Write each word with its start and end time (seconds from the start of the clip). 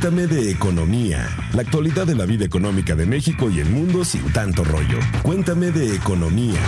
Cuéntame 0.00 0.28
de 0.28 0.52
economía, 0.52 1.28
la 1.52 1.62
actualidad 1.62 2.06
de 2.06 2.14
la 2.14 2.24
vida 2.24 2.44
económica 2.44 2.94
de 2.94 3.04
México 3.04 3.50
y 3.50 3.58
el 3.58 3.68
mundo 3.68 4.04
sin 4.04 4.32
tanto 4.32 4.62
rollo. 4.62 5.00
Cuéntame 5.24 5.72
de 5.72 5.92
economía. 5.92 6.60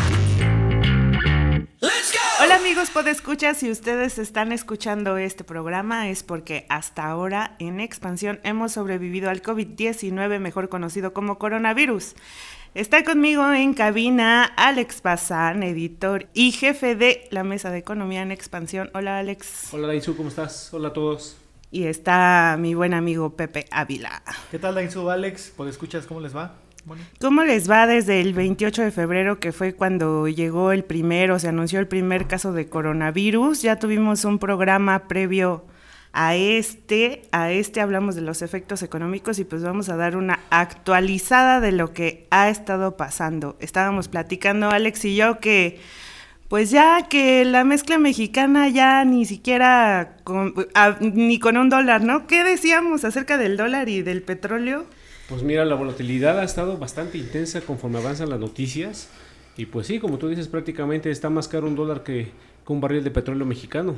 Hola 2.43 2.56
amigos 2.56 2.90
podescuchas, 2.90 3.58
si 3.58 3.71
ustedes 3.71 4.19
están 4.19 4.51
escuchando 4.51 5.16
este 5.16 5.44
programa 5.44 6.08
es 6.08 6.24
porque 6.24 6.66
hasta 6.69 7.06
ahora 7.06 7.54
en 7.61 7.79
expansión 7.79 8.40
hemos 8.43 8.72
sobrevivido 8.72 9.31
al 9.31 9.44
COVID-19, 9.44 10.40
mejor 10.40 10.69
conocido 10.69 11.12
como 11.12 11.38
coronavirus. 11.38 12.17
Está 12.74 13.04
conmigo 13.04 13.49
en 13.53 13.74
cabina 13.74 14.42
Alex 14.42 15.03
Bazán, 15.03 15.62
editor 15.62 16.27
y 16.34 16.51
jefe 16.51 16.97
de 16.97 17.28
la 17.30 17.45
Mesa 17.45 17.70
de 17.70 17.78
Economía 17.78 18.23
en 18.23 18.33
Expansión. 18.33 18.91
Hola 18.92 19.20
Alex. 19.20 19.73
Hola 19.73 19.87
Dainzu, 19.87 20.16
¿cómo 20.16 20.30
estás? 20.30 20.74
Hola 20.74 20.88
a 20.88 20.92
todos. 20.92 21.37
Y 21.70 21.84
está 21.84 22.56
mi 22.59 22.74
buen 22.74 22.95
amigo 22.95 23.37
Pepe 23.37 23.66
Ávila. 23.70 24.23
¿Qué 24.51 24.59
tal 24.59 24.74
Dainzu, 24.74 25.09
Alex? 25.09 25.52
escuchas 25.69 26.06
cómo 26.06 26.20
les 26.20 26.34
va? 26.34 26.56
¿Cómo 27.20 27.45
les 27.45 27.70
va 27.70 27.87
desde 27.87 28.20
el 28.20 28.33
28 28.33 28.83
de 28.83 28.91
febrero, 28.91 29.38
que 29.38 29.52
fue 29.52 29.75
cuando 29.75 30.27
llegó 30.27 30.73
el 30.73 30.83
primero, 30.83 31.38
se 31.38 31.48
anunció 31.48 31.78
el 31.78 31.87
primer 31.87 32.27
caso 32.27 32.52
de 32.52 32.69
coronavirus? 32.69 33.62
Ya 33.62 33.78
tuvimos 33.78 34.25
un 34.25 34.38
programa 34.38 35.06
previo 35.06 35.64
a 36.12 36.34
este, 36.34 37.23
a 37.30 37.52
este 37.52 37.80
hablamos 37.80 38.16
de 38.16 38.23
los 38.23 38.42
efectos 38.42 38.83
económicos 38.83 39.39
y 39.39 39.45
pues 39.45 39.62
vamos 39.62 39.89
a 39.91 39.97
dar 39.97 40.16
una 40.16 40.41
actualizada 40.50 41.61
de 41.61 41.70
lo 41.70 41.92
que 41.92 42.27
ha 42.30 42.48
estado 42.48 42.97
pasando. 42.97 43.56
Estábamos 43.61 44.09
platicando 44.09 44.70
Alex 44.70 45.05
y 45.05 45.14
yo 45.14 45.39
que 45.39 45.78
pues 46.51 46.73
ya 46.73 47.07
que 47.09 47.45
la 47.45 47.63
mezcla 47.63 47.97
mexicana 47.97 48.69
ya 48.69 49.05
ni 49.05 49.25
siquiera 49.25 50.17
ni 51.01 51.39
con 51.39 51.57
un 51.57 51.69
dólar, 51.69 52.03
¿no? 52.03 52.27
¿Qué 52.27 52.43
decíamos 52.43 53.05
acerca 53.05 53.39
del 53.39 53.57
dólar 53.57 53.89
y 53.89 54.03
del 54.03 54.20
petróleo? 54.23 54.84
Pues 55.29 55.45
mira, 55.45 55.65
la 55.65 55.77
volatilidad 55.77 56.41
ha 56.41 56.42
estado 56.42 56.77
bastante 56.77 57.19
intensa 57.19 57.61
conforme 57.61 57.98
avanzan 57.98 58.31
las 58.31 58.41
noticias. 58.41 59.09
Y 59.57 59.67
pues 59.67 59.87
sí, 59.87 60.01
como 60.01 60.19
tú 60.19 60.29
dices, 60.29 60.48
prácticamente 60.48 61.12
está 61.12 61.31
más 61.31 61.47
caro 61.47 61.69
un 61.69 61.77
dólar 61.77 62.03
que, 62.03 62.33
que 62.67 62.73
un 62.73 62.81
barril 62.81 63.05
de 63.05 63.12
petróleo 63.12 63.47
mexicano 63.47 63.95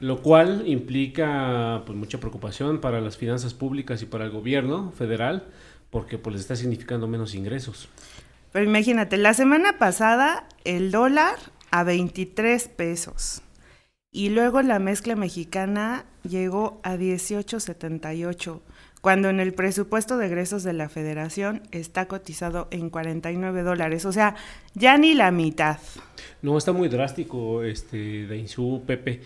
lo 0.00 0.20
cual 0.20 0.64
implica 0.66 1.82
pues, 1.86 1.96
mucha 1.96 2.18
preocupación 2.18 2.80
para 2.80 3.00
las 3.00 3.16
finanzas 3.16 3.54
públicas 3.54 4.02
y 4.02 4.06
para 4.06 4.24
el 4.24 4.30
gobierno 4.30 4.92
federal, 4.92 5.44
porque 5.88 6.18
pues 6.18 6.34
les 6.34 6.42
está 6.42 6.56
significando 6.56 7.06
menos 7.06 7.34
ingresos. 7.34 7.88
Pero 8.52 8.66
imagínate, 8.66 9.16
la 9.16 9.32
semana 9.32 9.78
pasada 9.78 10.46
el 10.64 10.90
dólar 10.90 11.36
a 11.70 11.84
23 11.84 12.68
pesos 12.68 13.42
y 14.10 14.28
luego 14.28 14.62
la 14.62 14.78
mezcla 14.78 15.16
mexicana 15.16 16.06
llegó 16.22 16.80
a 16.84 16.96
18.78 16.96 18.60
cuando 19.00 19.28
en 19.28 19.38
el 19.38 19.52
presupuesto 19.52 20.16
de 20.16 20.26
egresos 20.26 20.62
de 20.62 20.72
la 20.72 20.88
federación 20.88 21.62
está 21.72 22.06
cotizado 22.06 22.68
en 22.70 22.88
49 22.88 23.62
dólares, 23.62 24.06
o 24.06 24.12
sea, 24.12 24.34
ya 24.74 24.96
ni 24.96 25.12
la 25.12 25.30
mitad. 25.30 25.78
No, 26.40 26.56
está 26.56 26.72
muy 26.72 26.88
drástico, 26.88 27.62
este, 27.62 28.26
Dainzú, 28.26 28.82
Pepe 28.86 29.20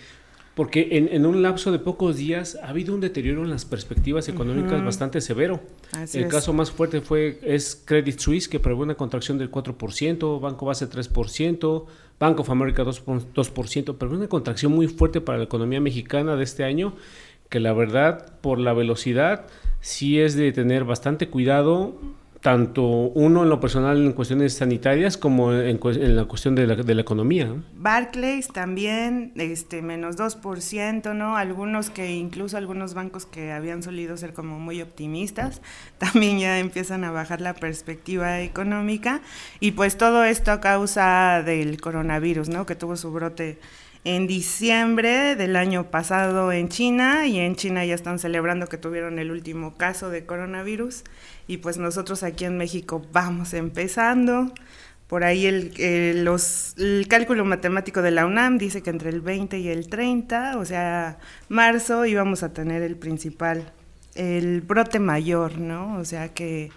porque 0.58 0.88
en, 0.90 1.24
un 1.24 1.40
lapso 1.40 1.70
de 1.70 1.78
pocos 1.78 2.16
días 2.16 2.58
ha 2.60 2.70
habido 2.70 2.92
un 2.92 3.00
deterioro 3.00 3.44
en 3.44 3.50
las 3.50 3.64
perspectivas 3.64 4.28
económicas 4.28 4.84
bastante 4.84 5.20
severo. 5.20 5.60
el 6.12 6.26
caso 6.26 6.52
más 6.52 6.72
fuerte 6.72 7.00
fue 7.00 7.38
es 7.44 7.80
Credit 7.84 8.18
Suisse, 8.18 8.48
que 8.48 8.58
prevé 8.58 8.80
una 8.80 8.96
contracción 8.96 9.38
del 9.38 9.52
4%, 9.52 10.40
Banco 10.40 10.66
Base 10.66 10.90
3%, 10.90 11.84
Bank 12.18 12.40
of 12.40 12.50
America 12.50 12.84
2%, 12.84 13.26
2% 13.34 13.96
prevé 13.96 14.16
una 14.16 14.28
contracción 14.28 14.72
muy 14.72 14.88
fuerte 14.88 15.20
para 15.20 15.38
la 15.38 15.44
economía 15.44 15.80
mexicana 15.80 16.36
de 16.36 16.44
este 16.44 16.64
año, 16.64 16.94
que 17.48 17.60
la 17.60 17.72
verdad, 17.72 18.38
por 18.40 18.58
la 18.58 18.72
velocidad, 18.72 19.46
sí 19.80 20.20
es 20.20 20.34
de 20.34 20.52
tener 20.52 20.84
bastante 20.84 21.28
cuidado 21.28 21.94
tanto 22.40 22.82
uno 22.82 23.42
en 23.42 23.48
lo 23.48 23.60
personal 23.60 24.04
en 24.04 24.12
cuestiones 24.12 24.54
sanitarias 24.54 25.16
como 25.16 25.52
en, 25.52 25.80
la 26.16 26.24
cuestión 26.26 26.54
de 26.54 26.66
la, 26.66 26.76
de 26.76 26.94
la, 26.94 27.02
economía. 27.02 27.52
Barclays 27.74 28.48
también, 28.48 29.32
este, 29.36 29.82
menos 29.82 30.16
2%, 30.16 31.14
¿no? 31.14 31.36
Algunos 31.36 31.90
que, 31.90 32.12
incluso 32.12 32.56
algunos 32.56 32.94
bancos 32.94 33.26
que 33.26 33.50
habían 33.52 33.82
solido 33.82 34.16
ser 34.16 34.34
como 34.34 34.60
muy 34.60 34.80
optimistas, 34.82 35.62
también 35.98 36.38
ya 36.38 36.58
empiezan 36.58 37.04
a 37.04 37.10
bajar 37.10 37.40
la 37.40 37.54
perspectiva 37.54 38.40
económica. 38.40 39.20
Y 39.58 39.72
pues 39.72 39.96
todo 39.96 40.22
esto 40.24 40.52
a 40.52 40.60
causa 40.60 41.42
del 41.44 41.80
coronavirus, 41.80 42.48
¿no? 42.48 42.66
Que 42.66 42.76
tuvo 42.76 42.96
su 42.96 43.10
brote 43.10 43.58
en 44.04 44.26
diciembre 44.26 45.36
del 45.36 45.56
año 45.56 45.90
pasado 45.90 46.52
en 46.52 46.68
China 46.68 47.26
y 47.26 47.38
en 47.40 47.56
China 47.56 47.84
ya 47.84 47.94
están 47.94 48.18
celebrando 48.18 48.66
que 48.66 48.78
tuvieron 48.78 49.18
el 49.18 49.30
último 49.30 49.76
caso 49.76 50.10
de 50.10 50.24
coronavirus 50.24 51.04
y 51.46 51.58
pues 51.58 51.78
nosotros 51.78 52.22
aquí 52.22 52.44
en 52.44 52.56
México 52.56 53.04
vamos 53.12 53.54
empezando. 53.54 54.52
Por 55.08 55.24
ahí 55.24 55.46
el, 55.46 56.24
los, 56.24 56.74
el 56.76 57.06
cálculo 57.08 57.44
matemático 57.46 58.02
de 58.02 58.10
la 58.10 58.26
UNAM 58.26 58.58
dice 58.58 58.82
que 58.82 58.90
entre 58.90 59.08
el 59.08 59.22
20 59.22 59.58
y 59.58 59.68
el 59.68 59.88
30, 59.88 60.58
o 60.58 60.64
sea, 60.66 61.18
marzo 61.48 62.04
íbamos 62.04 62.42
a 62.42 62.52
tener 62.52 62.82
el 62.82 62.96
principal, 62.96 63.72
el 64.14 64.60
brote 64.60 64.98
mayor, 64.98 65.58
¿no? 65.58 65.96
O 65.96 66.04
sea 66.04 66.28
que 66.34 66.70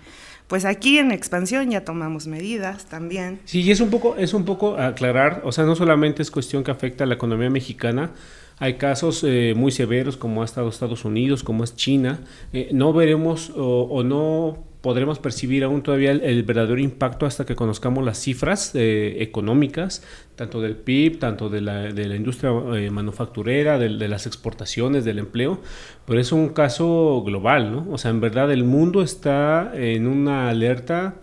pues 0.52 0.66
aquí 0.66 0.98
en 0.98 1.14
expansión 1.14 1.72
ya 1.72 1.86
tomamos 1.86 2.28
medidas 2.28 2.84
también. 2.88 3.40
Sí, 3.46 3.62
y 3.62 3.72
es 3.72 3.80
un 3.80 3.90
poco, 3.90 4.18
es 4.18 4.34
un 4.34 4.44
poco 4.44 4.76
aclarar, 4.76 5.44
o 5.46 5.54
sea, 5.54 5.64
no 5.64 5.78
solamente 5.78 6.22
es 6.22 6.30
cuestión 6.30 6.66
que 6.66 6.72
afecta 6.72 7.06
a 7.06 7.08
la 7.08 7.14
economía 7.14 7.50
mexicana, 7.50 8.12
hay 8.60 8.74
casos 8.74 9.24
eh, 9.26 9.54
muy 9.56 9.72
severos 9.72 10.18
como 10.18 10.42
ha 10.42 10.46
estado 10.46 10.68
Estados 10.68 11.06
Unidos, 11.06 11.46
como 11.46 11.64
es 11.64 11.78
China. 11.78 12.20
Eh, 12.52 12.68
no 12.74 12.92
veremos 12.92 13.54
o, 13.56 14.04
no 14.04 14.58
podremos 14.82 15.20
percibir 15.20 15.64
aún 15.64 15.84
todavía 15.84 16.12
el, 16.12 16.44
verdadero 16.44 16.80
impacto 16.80 17.26
hasta 17.26 17.46
que 17.46 17.56
conozcamos 17.56 18.04
las 18.04 18.20
cifras 18.20 18.72
eh, 18.74 19.18
económicas, 19.20 20.04
tanto 20.36 20.60
del 20.60 20.76
PIB, 20.76 21.20
tanto 21.20 21.50
de 21.50 21.62
la, 21.62 21.94
de 21.94 22.08
la 22.08 22.16
industria 22.16 22.52
manufacturera, 22.92 23.78
de, 23.78 23.90
de, 23.90 24.08
las 24.08 24.26
exportaciones, 24.26 25.06
del 25.06 25.20
empleo, 25.20 25.62
pero 26.06 26.20
es 26.20 26.32
un 26.32 26.50
caso 26.50 27.24
global, 27.26 27.72
¿no? 27.72 27.88
O 27.92 27.98
sea, 27.98 28.12
en 28.12 28.22
verdad 28.22 28.52
el 28.52 28.64
mundo 28.64 29.04
está 29.04 29.72
en 29.76 30.08
una 30.08 30.50
alerta 30.50 31.16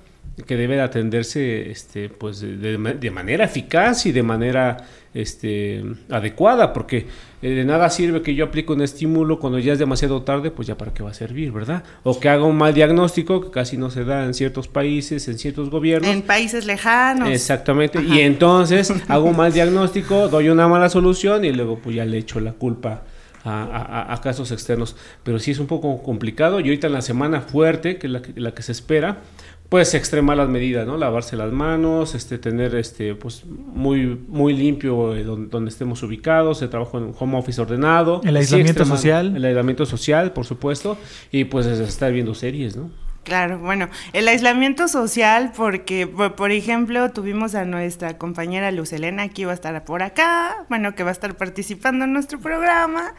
que 0.46 0.56
debe 0.56 0.80
atenderse 0.80 1.70
este, 1.70 2.08
pues 2.08 2.40
de, 2.40 3.10
manera 3.10 3.44
eficaz 3.44 4.06
y 4.06 4.12
de 4.12 4.22
manera 4.22 4.76
este, 5.20 5.82
adecuada, 6.10 6.72
porque 6.72 7.06
eh, 7.42 7.50
de 7.50 7.64
nada 7.64 7.90
sirve 7.90 8.22
que 8.22 8.36
yo 8.36 8.44
aplique 8.44 8.72
un 8.72 8.82
estímulo 8.82 9.40
cuando 9.40 9.58
ya 9.58 9.72
es 9.72 9.78
demasiado 9.78 10.22
tarde, 10.22 10.52
pues 10.52 10.68
ya 10.68 10.78
para 10.78 10.94
qué 10.94 11.02
va 11.02 11.10
a 11.10 11.14
servir, 11.14 11.50
¿verdad? 11.50 11.82
O 12.04 12.20
que 12.20 12.28
haga 12.28 12.44
un 12.44 12.56
mal 12.56 12.72
diagnóstico, 12.72 13.40
que 13.40 13.50
casi 13.50 13.76
no 13.76 13.90
se 13.90 14.04
da 14.04 14.24
en 14.24 14.32
ciertos 14.32 14.68
países, 14.68 15.26
en 15.26 15.38
ciertos 15.38 15.70
gobiernos. 15.70 16.08
En 16.08 16.22
países 16.22 16.66
lejanos. 16.66 17.28
Exactamente, 17.30 18.00
y 18.00 18.20
entonces 18.20 18.92
hago 19.08 19.26
un 19.26 19.36
mal 19.36 19.52
diagnóstico, 19.52 20.28
doy 20.28 20.50
una 20.50 20.68
mala 20.68 20.88
solución 20.88 21.44
y 21.44 21.52
luego 21.52 21.78
pues 21.78 21.96
ya 21.96 22.04
le 22.04 22.18
echo 22.18 22.38
la 22.40 22.52
culpa. 22.52 23.02
A, 23.50 24.20
casos 24.22 24.50
externos, 24.52 24.94
pero 25.22 25.38
sí 25.38 25.52
es 25.52 25.58
un 25.58 25.66
poco 25.68 26.02
complicado 26.02 26.60
y 26.60 26.64
ahorita 26.64 26.88
en 26.88 26.92
la 26.92 27.00
semana 27.00 27.40
fuerte, 27.40 27.96
que 27.96 28.06
es 28.06 28.12
la 28.12 28.20
la 28.34 28.52
que 28.52 28.62
se 28.62 28.72
espera, 28.72 29.22
pues 29.68 29.92
extremar 29.94 30.36
las 30.36 30.48
medidas, 30.48 30.86
¿no? 30.86 30.96
Lavarse 30.96 31.36
las 31.36 31.52
manos, 31.52 32.14
este, 32.14 32.38
tener 32.38 32.74
este, 32.74 33.14
pues 33.14 33.44
muy, 33.46 34.18
muy 34.28 34.54
limpio 34.54 35.14
eh, 35.14 35.24
donde, 35.24 35.68
estemos 35.68 36.02
ubicados, 36.02 36.62
el 36.62 36.70
trabajo 36.70 36.98
en 36.98 37.14
home 37.18 37.38
office 37.38 37.60
ordenado. 37.60 38.22
El 38.24 38.36
aislamiento 38.36 38.84
social. 38.86 39.36
El 39.36 39.44
aislamiento 39.44 39.84
social, 39.84 40.32
por 40.32 40.46
supuesto, 40.46 40.96
y 41.30 41.44
pues 41.44 41.66
estar 41.66 42.12
viendo 42.12 42.34
series, 42.34 42.76
¿no? 42.76 42.90
Claro, 43.28 43.58
bueno, 43.58 43.90
el 44.14 44.26
aislamiento 44.26 44.88
social, 44.88 45.52
porque, 45.54 46.06
por, 46.06 46.50
ejemplo, 46.50 47.10
tuvimos 47.10 47.54
a 47.54 47.66
nuestra 47.66 48.16
compañera 48.16 48.70
Luz 48.70 48.94
Elena, 48.94 49.28
que 49.28 49.42
iba 49.42 49.50
a 49.50 49.54
estar 49.54 49.84
por 49.84 50.02
acá, 50.02 50.64
bueno, 50.70 50.94
que 50.94 51.02
va 51.02 51.10
a 51.10 51.12
estar 51.12 51.36
participando 51.36 52.06
en 52.06 52.14
nuestro 52.14 52.40
programa, 52.40 53.12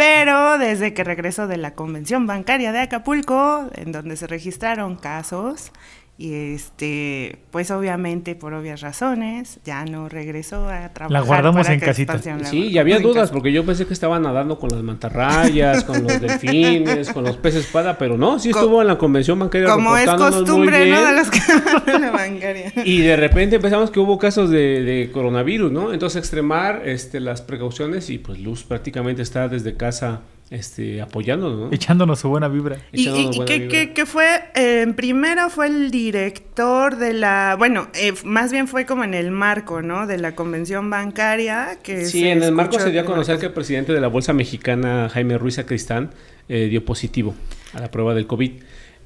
pero 0.00 0.56
desde 0.56 0.94
que 0.94 1.04
regresó 1.04 1.46
de 1.46 1.58
la 1.58 1.74
convención 1.74 2.26
bancaria 2.26 2.72
de 2.72 2.78
Acapulco, 2.78 3.68
en 3.74 3.92
donde 3.92 4.16
se 4.16 4.26
registraron 4.26 4.96
casos, 4.96 5.72
y 6.20 6.34
este, 6.34 7.38
pues 7.50 7.70
obviamente 7.70 8.34
por 8.34 8.52
obvias 8.52 8.82
razones, 8.82 9.58
ya 9.64 9.86
no 9.86 10.06
regresó 10.06 10.68
a 10.68 10.90
trabajar. 10.90 11.10
La 11.10 11.20
guardamos 11.22 11.66
en 11.70 11.80
casita. 11.80 12.20
Sí, 12.44 12.66
y 12.66 12.76
había 12.76 12.98
dudas, 12.98 13.30
porque 13.30 13.50
yo 13.52 13.64
pensé 13.64 13.86
que 13.86 13.94
estaba 13.94 14.18
nadando 14.18 14.58
con 14.58 14.68
las 14.68 14.82
mantarrayas, 14.82 15.82
con 15.82 16.02
los 16.02 16.20
delfines, 16.20 17.10
con 17.10 17.24
los 17.24 17.38
peces 17.38 17.64
espada, 17.64 17.96
pero 17.96 18.18
no, 18.18 18.38
sí 18.38 18.50
estuvo 18.50 18.82
en 18.82 18.88
la 18.88 18.98
convención 18.98 19.38
bancaria. 19.38 19.68
Como 19.68 19.96
es 19.96 20.10
costumbre, 20.10 20.90
¿no? 20.90 21.06
De 21.06 21.12
los 21.12 21.30
que 21.30 21.40
la 21.98 22.10
bancaria. 22.10 22.70
Y 22.84 23.00
de 23.00 23.16
repente 23.16 23.56
empezamos 23.56 23.90
que 23.90 23.98
hubo 23.98 24.18
casos 24.18 24.50
de, 24.50 24.82
de, 24.82 25.10
coronavirus, 25.10 25.72
¿no? 25.72 25.90
Entonces 25.94 26.18
extremar 26.18 26.82
este, 26.86 27.20
las 27.20 27.40
precauciones 27.40 28.10
y 28.10 28.18
pues 28.18 28.38
Luz 28.40 28.64
prácticamente 28.64 29.22
está 29.22 29.48
desde 29.48 29.74
casa 29.74 30.20
este, 30.50 31.00
apoyándonos, 31.00 31.72
Echándonos 31.72 32.18
su 32.18 32.28
buena 32.28 32.48
vibra. 32.48 32.78
¿Y, 32.92 33.04
qué, 33.46 34.04
fue? 34.04 34.26
Eh, 34.54 34.92
primero 34.96 35.48
fue 35.48 35.68
el 35.68 35.92
director 35.92 36.96
de 36.96 37.12
la, 37.12 37.54
bueno, 37.56 37.88
eh, 37.94 38.12
más 38.24 38.50
bien 38.50 38.66
fue 38.66 38.84
como 38.84 39.04
en 39.04 39.14
el 39.14 39.30
marco, 39.30 39.80
¿no? 39.80 40.08
De 40.08 40.18
la 40.18 40.34
convención 40.34 40.90
bancaria. 40.90 41.78
que 41.82 42.04
Sí, 42.04 42.28
en 42.28 42.42
el 42.42 42.50
marco 42.52 42.80
se 42.80 42.90
dio 42.90 43.02
a 43.02 43.04
conocer 43.04 43.38
que 43.38 43.46
el 43.46 43.52
presidente 43.52 43.92
de 43.92 44.00
la 44.00 44.08
Bolsa 44.08 44.32
Mexicana, 44.32 45.08
Jaime 45.08 45.38
Ruiz 45.38 45.58
Acristán, 45.60 46.10
eh, 46.48 46.66
dio 46.68 46.84
positivo. 46.84 47.34
a 47.72 47.80
la 47.80 47.90
prueba 47.90 48.14
del 48.14 48.26
COVID. 48.26 48.50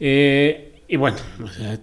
Eh, 0.01 0.74
y 0.87 0.97
bueno, 0.97 1.17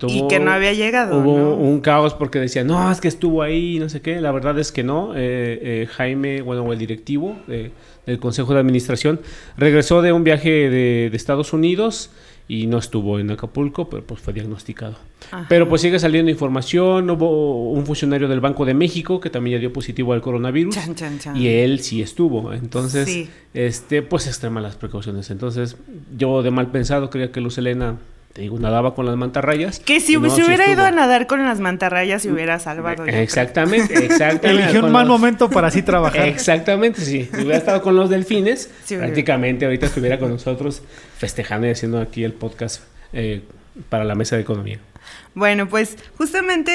y 0.07 0.27
que 0.27 0.39
no 0.39 0.51
había 0.51 0.73
llegado. 0.73 1.17
Hubo 1.17 1.55
un 1.55 1.81
caos 1.81 2.13
porque 2.13 2.39
decían, 2.39 2.67
no, 2.67 2.91
es 2.91 3.01
que 3.01 3.07
estuvo 3.07 3.41
ahí, 3.41 3.79
no 3.79 3.89
sé 3.89 4.01
qué. 4.01 4.21
La 4.21 4.31
verdad 4.31 4.59
es 4.59 4.71
que 4.71 4.83
no. 4.83 5.13
Eh, 5.15 5.59
eh, 5.61 5.87
Jaime, 5.91 6.41
bueno, 6.43 6.71
el 6.71 6.77
directivo 6.77 7.35
del 7.47 8.19
Consejo 8.19 8.53
de 8.53 8.59
Administración, 8.59 9.19
regresó 9.57 10.03
de 10.03 10.11
un 10.11 10.23
viaje 10.23 10.69
de, 10.69 11.09
Estados 11.13 11.51
Unidos 11.51 12.11
y 12.47 12.67
no 12.67 12.77
estuvo 12.77 13.17
en 13.17 13.31
Acapulco, 13.31 13.89
pero 13.89 14.03
pues 14.03 14.21
fue 14.21 14.33
diagnosticado. 14.33 14.97
Pero 15.49 15.67
pues 15.67 15.81
sigue 15.81 15.97
saliendo 15.97 16.29
información. 16.29 17.09
Hubo 17.09 17.71
un 17.71 17.85
funcionario 17.87 18.27
del 18.27 18.39
Banco 18.39 18.65
de 18.65 18.75
México 18.75 19.19
que 19.19 19.31
también 19.31 19.57
ya 19.57 19.59
dio 19.61 19.73
positivo 19.73 20.13
al 20.13 20.21
coronavirus. 20.21 20.77
Y 21.33 21.47
él 21.47 21.79
sí 21.79 22.03
estuvo. 22.03 22.53
Entonces, 22.53 23.29
este, 23.55 24.03
pues 24.03 24.27
extrema 24.27 24.61
las 24.61 24.75
precauciones. 24.75 25.31
Entonces, 25.31 25.75
yo 26.15 26.43
de 26.43 26.51
mal 26.51 26.69
pensado 26.69 27.09
creía 27.09 27.31
que 27.31 27.41
Luz 27.41 27.57
Elena 27.57 27.97
te 28.33 28.43
digo, 28.43 28.57
nadaba 28.59 28.95
con 28.95 29.05
las 29.05 29.17
mantarrayas. 29.17 29.79
Que 29.79 29.99
si, 29.99 30.15
hubiera 30.15 30.71
ido 30.71 30.83
a 30.83 30.91
nadar 30.91 31.27
con 31.27 31.43
las 31.43 31.59
mantarrayas, 31.59 32.21
se 32.21 32.31
hubiera 32.31 32.59
salvado. 32.59 33.05
Exactamente, 33.05 33.93
exactamente. 34.05 34.63
Eligió 34.63 34.85
un 34.85 34.91
mal 34.91 35.05
momento 35.05 35.49
para 35.49 35.67
así 35.67 35.81
trabajar. 35.83 36.27
Exactamente, 36.27 37.01
sí. 37.01 37.29
Si 37.31 37.41
hubiera 37.41 37.57
estado 37.57 37.81
con 37.81 37.95
los 37.95 38.09
delfines, 38.09 38.69
prácticamente 38.87 39.65
ahorita 39.65 39.87
estuviera 39.87 40.17
con 40.17 40.29
nosotros 40.29 40.81
festejando 41.17 41.67
y 41.67 41.71
haciendo 41.71 41.99
aquí 41.99 42.23
el 42.23 42.33
podcast 42.33 42.83
eh, 43.11 43.41
para 43.89 44.05
la 44.05 44.15
mesa 44.15 44.37
de 44.37 44.43
economía. 44.43 44.79
Bueno, 45.33 45.69
pues 45.69 45.97
justamente 46.17 46.71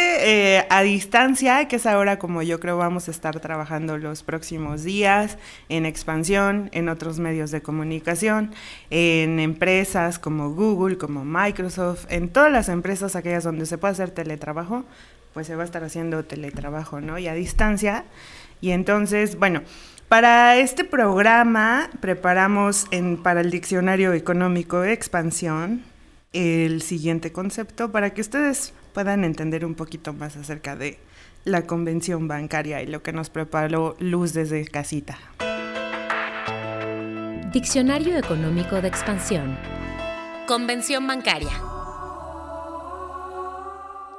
eh, 0.57 0.67
a 0.71 0.81
distancia, 0.81 1.69
que 1.69 1.77
es 1.77 1.85
ahora 1.85 2.19
como 2.19 2.43
yo 2.43 2.59
creo 2.59 2.79
vamos 2.79 3.07
a 3.09 3.11
estar 3.11 3.39
trabajando 3.39 3.99
los 3.99 4.23
próximos 4.23 4.83
días, 4.83 5.37
en 5.69 5.85
expansión, 5.85 6.71
en 6.73 6.89
otros 6.89 7.19
medios 7.19 7.51
de 7.51 7.61
comunicación, 7.61 8.55
en 8.89 9.41
empresas 9.41 10.19
como 10.19 10.55
Google, 10.55 10.97
como 10.97 11.23
Microsoft, 11.23 12.07
en 12.09 12.31
todas 12.31 12.51
las 12.51 12.71
empresas 12.71 13.15
aquellas 13.15 13.45
donde 13.45 13.67
se 13.67 13.77
puede 13.77 13.93
hacer 13.93 14.11
teletrabajo, 14.11 14.85
pues 15.35 15.47
se 15.47 15.55
va 15.55 15.61
a 15.61 15.67
estar 15.67 15.85
haciendo 15.85 16.25
teletrabajo, 16.25 17.03
¿no? 17.03 17.19
Y 17.19 17.29
a 17.29 17.35
distancia. 17.35 18.05
Y 18.63 18.71
entonces, 18.71 19.39
bueno, 19.39 19.65
para 20.09 20.57
este 20.57 20.85
programa 20.85 21.91
preparamos 22.01 22.87
en, 22.91 23.23
para 23.23 23.43
el 23.43 23.51
Diccionario 23.51 24.15
Económico 24.15 24.83
Expansión 24.83 25.85
el 26.37 26.83
siguiente 26.83 27.33
concepto 27.33 27.91
para 27.91 28.13
que 28.13 28.21
ustedes 28.21 28.75
puedan 28.93 29.25
entender 29.25 29.65
un 29.65 29.75
poquito 29.75 30.13
más 30.13 30.37
acerca 30.37 30.77
de 30.77 30.99
la 31.45 31.67
convención 31.67 32.29
bancaria 32.29 32.83
y 32.83 32.87
lo 32.87 33.03
que 33.03 33.13
nos 33.13 33.31
preparó 33.31 33.97
Luz 34.01 34.35
desde 34.35 34.67
casita. 34.67 35.17
Diccionario 37.53 38.19
Económico 38.19 38.83
de 38.83 38.89
Expansión. 38.89 39.57
Convención 40.47 41.07
bancaria. 41.07 41.53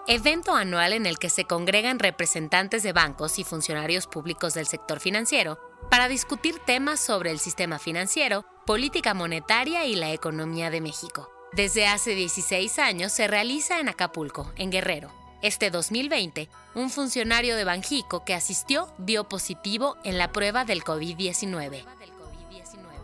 Evento 0.08 0.56
anual 0.56 0.94
en 0.94 1.06
el 1.06 1.20
que 1.20 1.30
se 1.30 1.44
congregan 1.44 2.00
representantes 2.00 2.82
de 2.82 2.94
bancos 2.94 3.38
y 3.38 3.44
funcionarios 3.44 4.08
públicos 4.08 4.56
del 4.56 4.66
sector 4.66 5.00
financiero 5.00 5.60
para 5.92 6.08
discutir 6.08 6.56
temas 6.66 7.00
sobre 7.00 7.30
el 7.30 7.38
sistema 7.38 7.78
financiero, 7.78 8.44
política 8.66 9.14
monetaria 9.14 9.86
y 9.86 9.96
la 9.96 10.12
economía 10.14 10.72
de 10.72 10.82
México. 10.82 11.37
Desde 11.54 11.88
hace 11.88 12.14
16 12.14 12.78
años 12.78 13.12
se 13.12 13.28
realiza 13.28 13.80
en 13.80 13.90
Acapulco, 13.90 14.52
en 14.58 14.70
Guerrero. 14.70 15.10
Este 15.42 15.70
2020, 15.70 16.50
un 16.76 16.90
funcionario 16.90 17.56
de 17.56 17.64
Banjico 17.64 18.26
que 18.26 18.34
asistió 18.34 18.88
dio 18.98 19.24
positivo 19.30 19.96
en 20.04 20.18
la 20.18 20.32
prueba 20.32 20.66
del 20.66 20.84
COVID-19, 20.84 21.86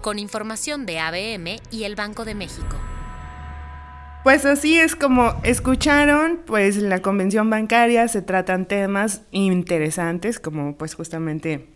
con 0.01 0.19
información 0.19 0.85
de 0.85 0.99
ABM 0.99 1.61
y 1.71 1.83
el 1.85 1.95
Banco 1.95 2.25
de 2.25 2.35
México. 2.35 2.75
Pues 4.23 4.45
así 4.45 4.77
es 4.77 4.95
como 4.95 5.33
escucharon, 5.43 6.41
pues 6.45 6.77
en 6.77 6.89
la 6.89 7.01
convención 7.01 7.49
bancaria 7.49 8.07
se 8.07 8.21
tratan 8.21 8.67
temas 8.67 9.21
interesantes 9.31 10.39
como 10.39 10.77
pues 10.77 10.95
justamente 10.95 11.67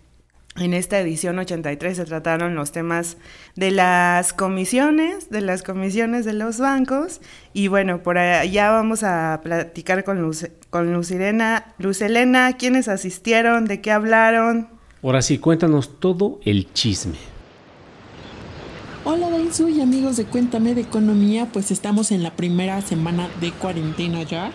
en 0.59 0.73
esta 0.73 0.99
edición 0.99 1.37
83 1.39 1.97
se 1.97 2.05
trataron 2.05 2.55
los 2.55 2.71
temas 2.71 3.17
de 3.55 3.71
las 3.71 4.33
comisiones, 4.33 5.29
de 5.29 5.41
las 5.41 5.63
comisiones 5.63 6.25
de 6.25 6.33
los 6.33 6.59
bancos. 6.59 7.21
Y 7.53 7.67
bueno, 7.67 8.01
por 8.01 8.17
allá 8.17 8.71
vamos 8.71 9.03
a 9.03 9.39
platicar 9.43 10.03
con 10.03 10.21
Luz, 10.21 10.47
con 10.69 10.93
Luz, 10.93 11.11
Luz 11.77 12.01
Elena, 12.01 12.57
quiénes 12.57 12.87
asistieron, 12.87 13.65
de 13.65 13.81
qué 13.81 13.91
hablaron. 13.91 14.69
Ahora 15.03 15.21
sí, 15.21 15.37
cuéntanos 15.37 15.99
todo 15.99 16.39
el 16.43 16.71
chisme. 16.73 17.17
Hola 19.05 19.29
Dainzu 19.29 19.69
y 19.69 19.79
amigos 19.79 20.17
de 20.17 20.25
Cuéntame 20.25 20.75
de 20.75 20.81
Economía, 20.81 21.47
pues 21.53 21.71
estamos 21.71 22.11
en 22.11 22.23
la 22.23 22.35
primera 22.35 22.81
semana 22.81 23.29
de 23.39 23.51
cuarentena 23.51 24.23
ya. 24.23 24.51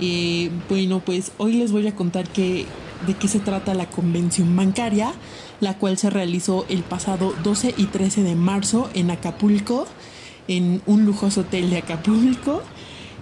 Y 0.00 0.50
bueno, 0.68 1.00
pues 1.04 1.30
hoy 1.38 1.52
les 1.52 1.70
voy 1.70 1.86
a 1.86 1.94
contar 1.94 2.26
que 2.26 2.66
de 3.06 3.14
qué 3.14 3.28
se 3.28 3.40
trata 3.40 3.74
la 3.74 3.88
convención 3.88 4.54
bancaria, 4.56 5.12
la 5.60 5.78
cual 5.78 5.98
se 5.98 6.10
realizó 6.10 6.66
el 6.68 6.82
pasado 6.82 7.34
12 7.42 7.74
y 7.76 7.86
13 7.86 8.22
de 8.22 8.34
marzo 8.34 8.90
en 8.94 9.10
Acapulco, 9.10 9.86
en 10.48 10.82
un 10.86 11.04
lujoso 11.04 11.42
hotel 11.42 11.70
de 11.70 11.78
Acapulco. 11.78 12.62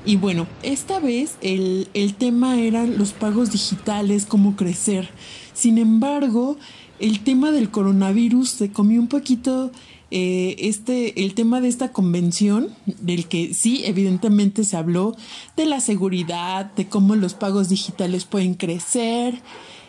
Y 0.04 0.16
bueno, 0.16 0.46
esta 0.62 0.98
vez 0.98 1.36
el, 1.42 1.88
el 1.94 2.14
tema 2.14 2.58
eran 2.58 2.96
los 2.96 3.12
pagos 3.12 3.50
digitales, 3.52 4.24
cómo 4.26 4.56
crecer. 4.56 5.10
Sin 5.52 5.76
embargo, 5.76 6.56
el 6.98 7.20
tema 7.20 7.50
del 7.50 7.70
coronavirus 7.70 8.50
se 8.50 8.72
comió 8.72 9.00
un 9.00 9.08
poquito 9.08 9.70
eh, 10.10 10.56
este, 10.58 11.22
el 11.24 11.34
tema 11.34 11.60
de 11.60 11.68
esta 11.68 11.92
convención, 11.92 12.74
del 12.86 13.26
que 13.28 13.54
sí, 13.54 13.82
evidentemente 13.84 14.64
se 14.64 14.76
habló 14.76 15.16
de 15.56 15.66
la 15.66 15.80
seguridad, 15.80 16.66
de 16.74 16.88
cómo 16.88 17.14
los 17.14 17.34
pagos 17.34 17.68
digitales 17.68 18.24
pueden 18.24 18.54
crecer, 18.54 19.40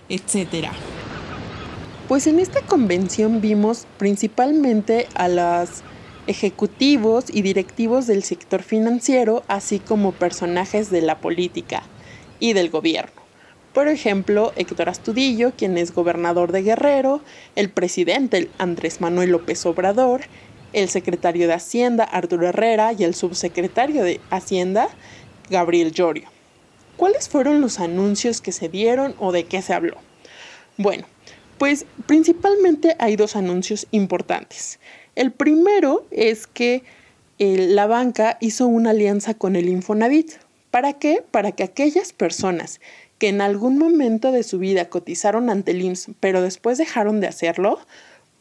etcétera. 0.09 0.71
Pues 2.07 2.27
en 2.27 2.39
esta 2.39 2.61
convención 2.61 3.41
vimos 3.41 3.87
principalmente 3.97 5.07
a 5.15 5.27
los 5.27 5.81
ejecutivos 6.27 7.25
y 7.31 7.41
directivos 7.41 8.05
del 8.05 8.23
sector 8.23 8.61
financiero, 8.63 9.43
así 9.47 9.79
como 9.79 10.11
personajes 10.11 10.91
de 10.91 11.01
la 11.01 11.19
política 11.19 11.83
y 12.39 12.53
del 12.53 12.69
gobierno. 12.69 13.20
Por 13.73 13.87
ejemplo, 13.87 14.51
Héctor 14.57 14.89
Astudillo, 14.89 15.53
quien 15.55 15.77
es 15.77 15.93
gobernador 15.93 16.51
de 16.51 16.61
Guerrero, 16.61 17.21
el 17.55 17.69
presidente 17.69 18.49
Andrés 18.57 18.99
Manuel 18.99 19.29
López 19.31 19.65
Obrador, 19.65 20.21
el 20.73 20.89
secretario 20.89 21.47
de 21.47 21.53
Hacienda 21.53 22.03
Arturo 22.03 22.47
Herrera 22.47 22.91
y 22.91 23.03
el 23.05 23.15
subsecretario 23.15 24.03
de 24.03 24.19
Hacienda 24.29 24.89
Gabriel 25.49 25.91
Llorio. 25.93 26.29
¿Cuáles 26.97 27.29
fueron 27.29 27.61
los 27.61 27.79
anuncios 27.79 28.41
que 28.41 28.51
se 28.51 28.67
dieron 28.67 29.15
o 29.19 29.31
de 29.31 29.45
qué 29.45 29.61
se 29.61 29.73
habló? 29.73 29.97
Bueno, 30.77 31.07
pues 31.57 31.85
principalmente 32.07 32.95
hay 32.99 33.15
dos 33.15 33.35
anuncios 33.35 33.87
importantes. 33.91 34.79
El 35.15 35.31
primero 35.31 36.05
es 36.11 36.45
que 36.45 36.83
eh, 37.39 37.67
la 37.69 37.87
banca 37.87 38.37
hizo 38.41 38.67
una 38.67 38.91
alianza 38.91 39.33
con 39.33 39.55
el 39.55 39.69
Infonavit. 39.69 40.33
¿Para 40.71 40.93
qué? 40.93 41.23
Para 41.31 41.51
que 41.51 41.63
aquellas 41.63 42.13
personas 42.13 42.79
que 43.21 43.29
en 43.29 43.39
algún 43.39 43.77
momento 43.77 44.31
de 44.31 44.41
su 44.41 44.57
vida 44.57 44.89
cotizaron 44.89 45.51
ante 45.51 45.69
el 45.69 45.95
pero 46.19 46.41
después 46.41 46.79
dejaron 46.79 47.19
de 47.19 47.27
hacerlo, 47.27 47.77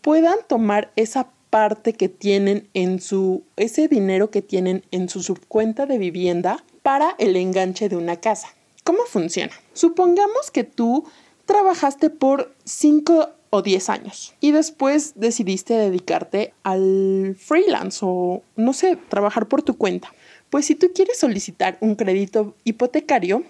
puedan 0.00 0.38
tomar 0.48 0.90
esa 0.96 1.28
parte 1.50 1.92
que 1.92 2.08
tienen 2.08 2.66
en 2.72 2.98
su, 2.98 3.42
ese 3.56 3.88
dinero 3.88 4.30
que 4.30 4.40
tienen 4.40 4.82
en 4.90 5.10
su 5.10 5.22
subcuenta 5.22 5.84
de 5.84 5.98
vivienda 5.98 6.64
para 6.82 7.14
el 7.18 7.36
enganche 7.36 7.90
de 7.90 7.96
una 7.96 8.20
casa. 8.20 8.54
¿Cómo 8.82 9.00
funciona? 9.04 9.52
Supongamos 9.74 10.50
que 10.50 10.64
tú 10.64 11.04
trabajaste 11.44 12.08
por 12.08 12.54
5 12.64 13.28
o 13.50 13.60
10 13.60 13.90
años 13.90 14.34
y 14.40 14.52
después 14.52 15.12
decidiste 15.14 15.74
dedicarte 15.74 16.54
al 16.62 17.36
freelance 17.38 17.98
o, 18.00 18.42
no 18.56 18.72
sé, 18.72 18.96
trabajar 18.96 19.46
por 19.46 19.60
tu 19.60 19.76
cuenta. 19.76 20.14
Pues 20.48 20.64
si 20.64 20.74
tú 20.74 20.90
quieres 20.94 21.18
solicitar 21.18 21.76
un 21.82 21.96
crédito 21.96 22.54
hipotecario, 22.64 23.44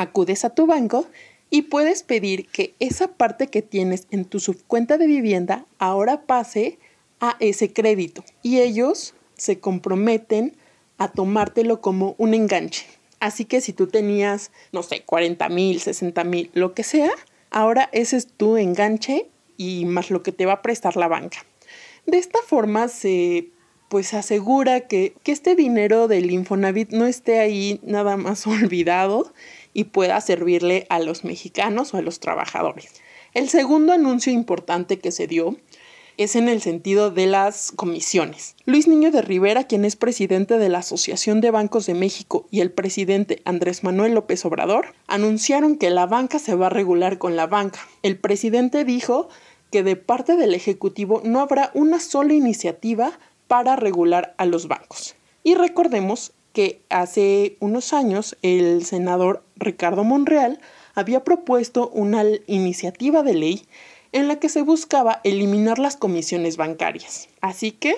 acudes 0.00 0.44
a 0.44 0.50
tu 0.50 0.66
banco 0.66 1.06
y 1.50 1.62
puedes 1.62 2.02
pedir 2.02 2.46
que 2.46 2.74
esa 2.78 3.08
parte 3.08 3.48
que 3.48 3.62
tienes 3.62 4.06
en 4.10 4.24
tu 4.24 4.40
subcuenta 4.40 4.98
de 4.98 5.06
vivienda 5.06 5.66
ahora 5.78 6.22
pase 6.22 6.78
a 7.20 7.36
ese 7.40 7.72
crédito 7.72 8.24
y 8.42 8.60
ellos 8.60 9.14
se 9.36 9.58
comprometen 9.58 10.56
a 10.98 11.08
tomártelo 11.08 11.80
como 11.80 12.14
un 12.18 12.34
enganche. 12.34 12.86
Así 13.18 13.44
que 13.44 13.60
si 13.60 13.72
tú 13.72 13.86
tenías, 13.86 14.50
no 14.72 14.82
sé, 14.82 15.02
40 15.02 15.48
mil, 15.50 15.80
60 15.80 16.24
mil, 16.24 16.50
lo 16.54 16.72
que 16.72 16.82
sea, 16.82 17.10
ahora 17.50 17.88
ese 17.92 18.16
es 18.16 18.26
tu 18.28 18.56
enganche 18.56 19.26
y 19.56 19.84
más 19.84 20.10
lo 20.10 20.22
que 20.22 20.32
te 20.32 20.46
va 20.46 20.54
a 20.54 20.62
prestar 20.62 20.96
la 20.96 21.08
banca. 21.08 21.44
De 22.06 22.16
esta 22.16 22.38
forma 22.46 22.88
se 22.88 23.48
pues 23.90 24.14
asegura 24.14 24.82
que, 24.82 25.14
que 25.24 25.32
este 25.32 25.56
dinero 25.56 26.06
del 26.06 26.30
Infonavit 26.30 26.92
no 26.92 27.06
esté 27.06 27.40
ahí 27.40 27.80
nada 27.82 28.16
más 28.16 28.46
olvidado 28.46 29.32
y 29.72 29.84
pueda 29.84 30.20
servirle 30.20 30.86
a 30.88 30.98
los 30.98 31.24
mexicanos 31.24 31.94
o 31.94 31.98
a 31.98 32.02
los 32.02 32.20
trabajadores. 32.20 32.92
El 33.34 33.48
segundo 33.48 33.92
anuncio 33.92 34.32
importante 34.32 34.98
que 34.98 35.12
se 35.12 35.26
dio 35.26 35.56
es 36.16 36.36
en 36.36 36.48
el 36.48 36.60
sentido 36.60 37.10
de 37.10 37.26
las 37.26 37.72
comisiones. 37.72 38.54
Luis 38.66 38.86
Niño 38.88 39.10
de 39.10 39.22
Rivera, 39.22 39.64
quien 39.64 39.86
es 39.86 39.96
presidente 39.96 40.58
de 40.58 40.68
la 40.68 40.78
Asociación 40.78 41.40
de 41.40 41.50
Bancos 41.50 41.86
de 41.86 41.94
México, 41.94 42.46
y 42.50 42.60
el 42.60 42.72
presidente 42.72 43.40
Andrés 43.46 43.84
Manuel 43.84 44.12
López 44.14 44.44
Obrador, 44.44 44.94
anunciaron 45.06 45.76
que 45.76 45.88
la 45.88 46.06
banca 46.06 46.38
se 46.38 46.54
va 46.54 46.66
a 46.66 46.70
regular 46.70 47.16
con 47.16 47.36
la 47.36 47.46
banca. 47.46 47.80
El 48.02 48.18
presidente 48.18 48.84
dijo 48.84 49.30
que 49.70 49.82
de 49.82 49.96
parte 49.96 50.36
del 50.36 50.54
Ejecutivo 50.54 51.22
no 51.24 51.40
habrá 51.40 51.70
una 51.72 52.00
sola 52.00 52.34
iniciativa 52.34 53.18
para 53.46 53.76
regular 53.76 54.34
a 54.36 54.44
los 54.44 54.68
bancos. 54.68 55.14
Y 55.42 55.54
recordemos 55.54 56.32
que 56.52 56.82
hace 56.88 57.56
unos 57.60 57.92
años 57.92 58.36
el 58.42 58.84
senador 58.84 59.42
Ricardo 59.56 60.04
Monreal 60.04 60.60
había 60.94 61.24
propuesto 61.24 61.88
una 61.88 62.24
iniciativa 62.46 63.22
de 63.22 63.34
ley 63.34 63.62
en 64.12 64.28
la 64.28 64.36
que 64.36 64.48
se 64.48 64.62
buscaba 64.62 65.20
eliminar 65.24 65.78
las 65.78 65.96
comisiones 65.96 66.56
bancarias. 66.56 67.28
Así 67.40 67.70
que 67.70 67.94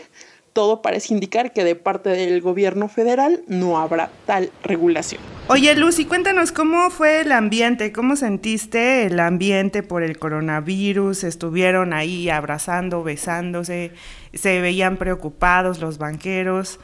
todo 0.53 0.83
parece 0.83 1.15
indicar 1.15 1.53
que 1.53 1.65
de 1.65 1.75
parte 1.75 2.11
del 2.11 2.43
gobierno 2.43 2.89
federal 2.89 3.43
no 3.47 3.79
habrá 3.79 4.11
tal 4.27 4.51
regulación. 4.63 5.23
Oye, 5.49 5.75
Lucy, 5.75 6.05
cuéntanos 6.05 6.53
cómo 6.53 6.91
fue 6.91 7.23
el 7.23 7.33
ambiente, 7.33 7.91
cómo 7.93 8.17
sentiste 8.17 9.07
el 9.07 9.19
ambiente 9.19 9.83
por 9.83 10.03
el 10.03 10.19
coronavirus, 10.19 11.25
estuvieron 11.25 11.93
ahí 11.93 12.29
abrazando, 12.29 13.03
besándose, 13.03 13.93
se 14.35 14.61
veían 14.61 14.99
preocupados 14.99 15.81
los 15.81 15.99
banqueros. 15.99 16.79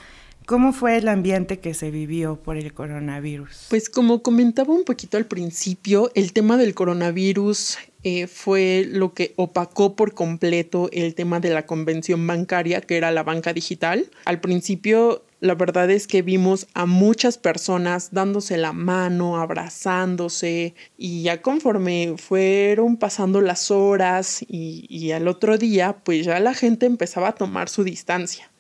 ¿Cómo 0.49 0.73
fue 0.73 0.97
el 0.97 1.09
ambiente 1.09 1.59
que 1.59 1.75
se 1.75 1.91
vivió 1.91 2.37
por 2.37 2.57
el 2.57 2.73
coronavirus? 2.73 3.67
Pues 3.69 3.91
como 3.91 4.23
comentaba 4.23 4.73
un 4.73 4.85
poquito 4.85 5.19
al 5.19 5.27
principio, 5.27 6.11
el 6.15 6.33
tema 6.33 6.57
del 6.57 6.75
coronavirus 6.75 7.77
eh, 8.03 8.27
fue 8.29 8.87
lo 8.89 9.13
que 9.13 9.35
opacó 9.37 9.95
por 9.95 10.15
completo 10.15 10.89
el 10.91 11.15
tema 11.15 11.39
de 11.39 11.51
la 11.51 11.67
convención 11.67 12.27
bancaria, 12.27 12.81
que 12.81 12.97
era 12.97 13.11
la 13.11 13.25
banca 13.25 13.53
digital. 13.53 14.07
Al 14.25 14.41
principio, 14.41 15.23
la 15.41 15.55
verdad 15.55 15.91
es 15.91 16.07
que 16.07 16.23
vimos 16.23 16.67
a 16.73 16.87
muchas 16.87 17.37
personas 17.37 18.09
dándose 18.13 18.57
la 18.57 18.73
mano, 18.73 19.37
abrazándose, 19.37 20.75
y 20.97 21.25
ya 21.25 21.43
conforme 21.43 22.15
fueron 22.17 22.97
pasando 22.97 23.43
las 23.43 23.71
horas 23.71 24.41
y, 24.49 24.87
y 24.89 25.13
al 25.13 25.29
otro 25.29 25.59
día, 25.59 25.99
pues 26.05 26.25
ya 26.25 26.41
la 26.41 26.55
gente 26.55 26.87
empezaba 26.87 27.29
a 27.29 27.35
tomar 27.35 27.69
su 27.69 27.85
distancia 27.85 28.51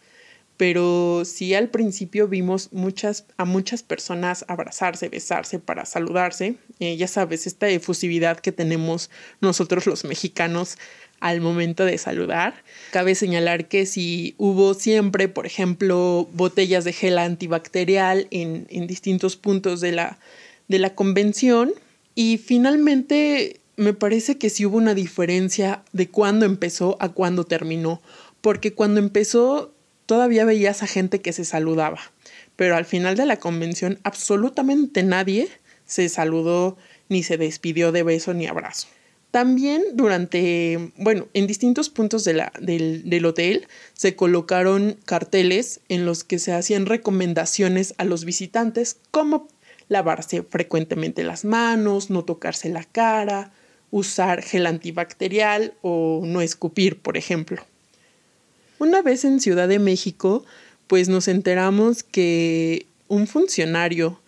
pero 0.58 1.22
sí 1.24 1.54
al 1.54 1.68
principio 1.68 2.26
vimos 2.26 2.70
muchas, 2.72 3.24
a 3.36 3.44
muchas 3.44 3.84
personas 3.84 4.44
abrazarse, 4.48 5.08
besarse 5.08 5.60
para 5.60 5.86
saludarse. 5.86 6.56
Eh, 6.80 6.96
ya 6.96 7.06
sabes, 7.06 7.46
esta 7.46 7.68
efusividad 7.68 8.40
que 8.40 8.50
tenemos 8.50 9.08
nosotros 9.40 9.86
los 9.86 10.04
mexicanos 10.04 10.76
al 11.20 11.40
momento 11.40 11.84
de 11.84 11.96
saludar. 11.96 12.62
Cabe 12.90 13.14
señalar 13.14 13.68
que 13.68 13.86
si 13.86 14.34
hubo 14.36 14.74
siempre, 14.74 15.28
por 15.28 15.46
ejemplo, 15.46 16.28
botellas 16.32 16.84
de 16.84 16.92
gel 16.92 17.18
antibacterial 17.18 18.26
en, 18.32 18.66
en 18.68 18.88
distintos 18.88 19.36
puntos 19.36 19.80
de 19.80 19.92
la, 19.92 20.18
de 20.66 20.80
la 20.80 20.96
convención. 20.96 21.72
Y 22.16 22.38
finalmente 22.38 23.60
me 23.76 23.94
parece 23.94 24.38
que 24.38 24.50
sí 24.50 24.66
hubo 24.66 24.76
una 24.76 24.94
diferencia 24.94 25.84
de 25.92 26.08
cuándo 26.08 26.46
empezó 26.46 26.96
a 26.98 27.10
cuándo 27.10 27.44
terminó. 27.44 28.02
Porque 28.40 28.72
cuando 28.72 28.98
empezó 28.98 29.72
todavía 30.08 30.46
veías 30.46 30.82
a 30.82 30.86
gente 30.86 31.20
que 31.20 31.34
se 31.34 31.44
saludaba, 31.44 32.00
pero 32.56 32.76
al 32.76 32.86
final 32.86 33.14
de 33.14 33.26
la 33.26 33.36
convención 33.36 34.00
absolutamente 34.04 35.02
nadie 35.02 35.50
se 35.84 36.08
saludó 36.08 36.78
ni 37.10 37.22
se 37.22 37.36
despidió 37.36 37.92
de 37.92 38.02
beso 38.04 38.32
ni 38.32 38.46
abrazo. 38.46 38.88
También 39.30 39.82
durante, 39.92 40.92
bueno, 40.96 41.28
en 41.34 41.46
distintos 41.46 41.90
puntos 41.90 42.24
del, 42.24 42.40
del, 42.58 43.26
hotel 43.26 43.68
se 43.92 44.16
colocaron 44.16 44.96
carteles 45.04 45.80
en 45.90 46.06
los 46.06 46.24
que 46.24 46.38
se 46.38 46.54
hacían 46.54 46.86
recomendaciones 46.86 47.94
a 47.98 48.04
los 48.04 48.24
visitantes 48.24 48.96
como 49.10 49.46
lavarse 49.88 50.42
frecuentemente 50.42 51.22
las 51.22 51.44
manos, 51.44 52.08
no 52.08 52.24
tocarse 52.24 52.70
la 52.70 52.84
cara, 52.84 53.52
usar 53.90 54.40
gel 54.42 54.66
antibacterial 54.66 55.74
o 55.82 56.22
no 56.24 56.40
escupir, 56.40 56.98
por 56.98 57.18
ejemplo. 57.18 57.62
Una 58.80 59.02
vez 59.02 59.24
en 59.24 59.40
Ciudad 59.40 59.66
de 59.66 59.80
México, 59.80 60.44
pues 60.86 61.08
nos 61.08 61.26
enteramos 61.26 62.04
que 62.04 62.86
un 63.08 63.26
funcionario 63.26 64.20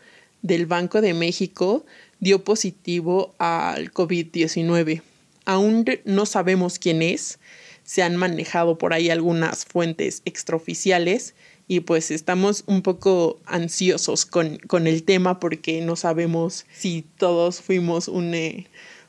del 0.42 0.66
Banco 0.66 1.00
de 1.00 1.14
México 1.14 1.84
dio 2.18 2.42
positivo 2.42 3.32
al 3.38 3.92
COVID-19. 3.92 5.02
Aún 5.44 5.84
no 6.04 6.26
sabemos 6.26 6.80
quién 6.80 7.00
es, 7.00 7.38
se 7.84 8.02
han 8.02 8.16
manejado 8.16 8.76
por 8.76 8.92
ahí 8.92 9.08
algunas 9.08 9.64
fuentes 9.66 10.22
extraoficiales 10.24 11.34
y 11.68 11.80
pues 11.80 12.10
estamos 12.10 12.64
un 12.66 12.82
poco 12.82 13.38
ansiosos 13.46 14.26
con, 14.26 14.58
con 14.58 14.88
el 14.88 15.04
tema 15.04 15.38
porque 15.38 15.80
no 15.80 15.94
sabemos 15.94 16.66
si 16.72 17.04
todos 17.18 17.60
fuimos 17.60 18.08
un 18.08 18.34
eh, 18.34 18.66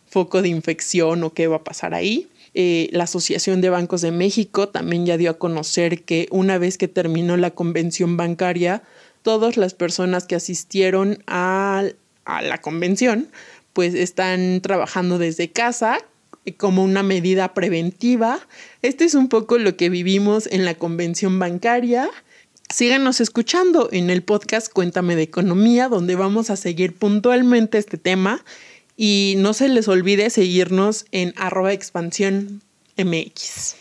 foco 0.08 0.44
de 0.44 0.50
infección 0.50 1.24
o 1.24 1.34
qué 1.34 1.48
va 1.48 1.58
a 1.58 1.64
pasar 1.64 1.96
ahí. 1.96 2.28
Eh, 2.54 2.90
la 2.92 3.06
Asociación 3.06 3.62
de 3.62 3.70
Bancos 3.70 4.02
de 4.02 4.12
México 4.12 4.68
también 4.70 5.06
ya 5.06 5.18
dio 5.18 5.32
a 5.32 5.38
conocer 5.38 6.04
que 6.04 6.28
una 6.32 6.58
vez 6.58 6.78
que 6.78 6.88
terminó 6.88 7.38
la 7.38 7.52
convención 7.52 8.18
bancaria, 8.18 8.84
todas 9.22 9.56
las 9.56 9.74
personas 9.74 10.26
que 10.26 10.36
asistieron 10.36 11.24
a, 11.28 11.84
a 12.26 12.42
la 12.42 12.60
convención, 12.60 13.30
pues 13.74 13.94
están 13.94 14.60
trabajando 14.62 15.18
desde 15.18 15.50
casa 15.50 16.00
como 16.58 16.84
una 16.84 17.04
medida 17.04 17.54
preventiva. 17.54 18.40
Este 18.82 19.06
es 19.06 19.14
un 19.16 19.30
poco 19.30 19.58
lo 19.58 19.78
que 19.78 19.90
vivimos 19.90 20.48
en 20.52 20.66
la 20.66 20.76
convención 20.76 21.40
bancaria. 21.40 22.10
Síganos 22.70 23.22
escuchando 23.22 23.90
en 23.92 24.10
el 24.10 24.24
podcast 24.24 24.72
Cuéntame 24.72 25.16
de 25.16 25.24
Economía, 25.24 25.88
donde 25.88 26.16
vamos 26.16 26.50
a 26.50 26.56
seguir 26.56 26.96
puntualmente 26.96 27.78
este 27.78 27.98
tema 27.98 28.44
y 29.04 29.34
no 29.40 29.54
se 29.54 29.68
les 29.68 29.88
olvide 29.88 30.30
seguirnos 30.30 31.08
en 31.12 31.34
arroba 31.36 31.74
expansión 31.74 32.62
MX. 33.00 33.76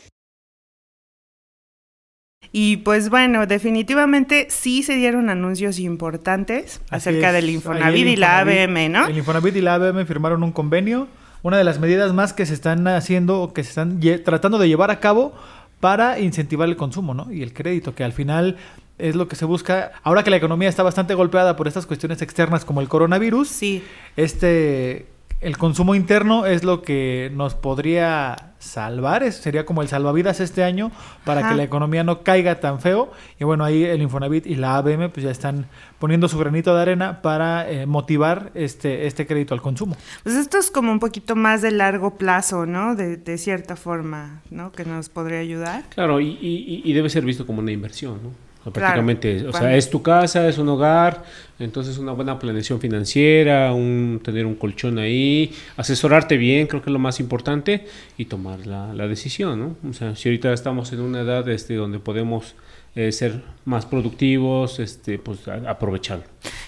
Y 2.53 2.79
pues 2.79 3.11
bueno, 3.11 3.45
definitivamente 3.45 4.47
sí 4.49 4.83
se 4.83 4.97
dieron 4.97 5.29
anuncios 5.29 5.79
importantes 5.79 6.81
acerca 6.89 7.33
del 7.33 7.51
Infonavit, 7.51 8.07
y 8.07 8.17
la 8.17 8.39
ABM, 8.39 8.91
¿no? 8.91 9.09
El 9.09 9.19
Infonavit 9.19 9.57
y 9.57 9.61
la 9.61 9.75
ABM 9.75 10.07
firmaron 10.07 10.43
un 10.43 10.53
convenio, 10.53 11.07
una 11.43 11.59
de 11.59 11.65
las 11.65 11.81
medidas 11.81 12.15
más 12.15 12.33
que 12.33 12.47
se 12.47 12.55
están 12.55 12.89
haciendo 12.89 13.43
o 13.43 13.53
que 13.53 13.63
se 13.63 13.69
están 13.69 14.01
tratando 14.25 14.59
de 14.59 14.69
llevar 14.69 14.91
a 14.91 15.01
cabo 15.01 15.35
para 15.81 16.19
incentivar 16.19 16.67
el 16.67 16.77
consumo, 16.77 17.13
¿no? 17.13 17.31
Y 17.31 17.43
el 17.43 17.53
crédito, 17.53 17.95
que 17.95 18.05
al 18.05 18.15
final 18.15 18.57
es 19.01 19.17
lo 19.17 19.29
que 19.29 19.37
se 19.37 19.45
busca. 19.45 19.93
Ahora 20.03 20.23
que 20.23 20.31
la 20.31 20.37
economía 20.37 20.69
está 20.69 20.83
bastante 20.83 21.15
golpeada 21.15 21.57
por 21.57 21.69
estas 21.69 21.87
cuestiones 21.87 22.23
externas 22.23 22.65
como 22.65 22.81
el 22.81 22.89
coronavirus, 22.89 23.49
sí. 23.49 23.83
este 24.17 25.07
el 25.41 25.57
consumo 25.57 25.95
interno 25.95 26.45
es 26.45 26.65
lo 26.65 26.83
que 26.83 27.31
nos 27.35 27.55
podría 27.55 28.53
salvar, 28.59 29.23
es, 29.23 29.37
sería 29.37 29.65
como 29.65 29.81
el 29.81 29.89
salvavidas 29.89 30.39
este 30.39 30.63
año 30.63 30.93
para 31.25 31.49
que 31.49 31.55
la 31.55 31.63
economía 31.63 32.05
no 32.05 32.23
caiga 32.23 32.61
tan 32.61 32.79
feo. 32.79 33.11
Y 33.39 33.45
bueno, 33.45 33.65
ahí 33.65 33.85
el 33.85 34.03
Infonavit 34.03 34.47
y 34.47 34.57
la 34.57 34.77
ABM 34.77 35.11
pues 35.11 35.25
ya 35.25 35.31
están 35.31 35.65
poniendo 35.99 36.29
su 36.29 36.39
granito 36.39 36.75
de 36.75 36.83
arena 36.83 37.23
para 37.23 37.71
eh, 37.71 37.87
motivar 37.87 38.51
este, 38.55 39.07
este 39.07 39.27
crédito 39.27 39.55
al 39.55 39.63
consumo. 39.63 39.97
Pues 40.23 40.35
esto 40.37 40.59
es 40.59 40.71
como 40.71 40.93
un 40.93 40.99
poquito 40.99 41.37
más 41.37 41.63
de 41.63 41.71
largo 41.71 42.17
plazo, 42.17 42.67
¿no? 42.67 42.95
De, 42.95 43.17
de 43.17 43.39
cierta 43.39 43.77
forma, 43.77 44.43
¿no? 44.51 44.73
Que 44.73 44.85
nos 44.85 45.09
podría 45.09 45.39
ayudar. 45.39 45.85
Claro, 45.89 46.21
y, 46.21 46.39
y, 46.39 46.83
y 46.85 46.93
debe 46.93 47.09
ser 47.09 47.25
visto 47.25 47.47
como 47.47 47.61
una 47.61 47.73
inversión, 47.73 48.21
¿no? 48.23 48.50
Prácticamente, 48.65 49.47
o 49.47 49.53
sea, 49.53 49.75
es 49.77 49.89
tu 49.89 50.03
casa, 50.03 50.49
es 50.49 50.59
un 50.59 50.69
hogar, 50.69 51.25
entonces 51.59 51.97
una 51.99 52.13
buena 52.13 52.39
planeación 52.39 52.81
financiera, 52.81 53.73
un, 53.73 54.21
tener 54.23 54.45
un 54.45 54.55
colchón 54.55 54.99
ahí, 54.99 55.53
asesorarte 55.77 56.37
bien, 56.37 56.67
creo 56.67 56.83
que 56.83 56.91
es 56.91 56.93
lo 56.93 56.99
más 56.99 57.21
importante, 57.21 57.87
y 58.19 58.27
tomar 58.27 58.67
la, 58.67 58.93
la 58.93 59.09
decisión, 59.09 59.59
¿no? 59.59 59.91
O 59.91 59.93
sea, 59.95 60.15
si 60.15 60.29
ahorita 60.29 60.53
estamos 60.53 60.93
en 60.93 61.01
una 61.01 61.21
edad 61.21 61.49
este, 61.49 61.75
donde 61.75 61.99
podemos 61.99 62.55
eh, 62.97 63.13
ser 63.13 63.41
más 63.65 63.87
productivos, 63.87 64.81
este, 64.81 65.19
pues 65.19 65.47
aprovecharlo. 65.49 66.25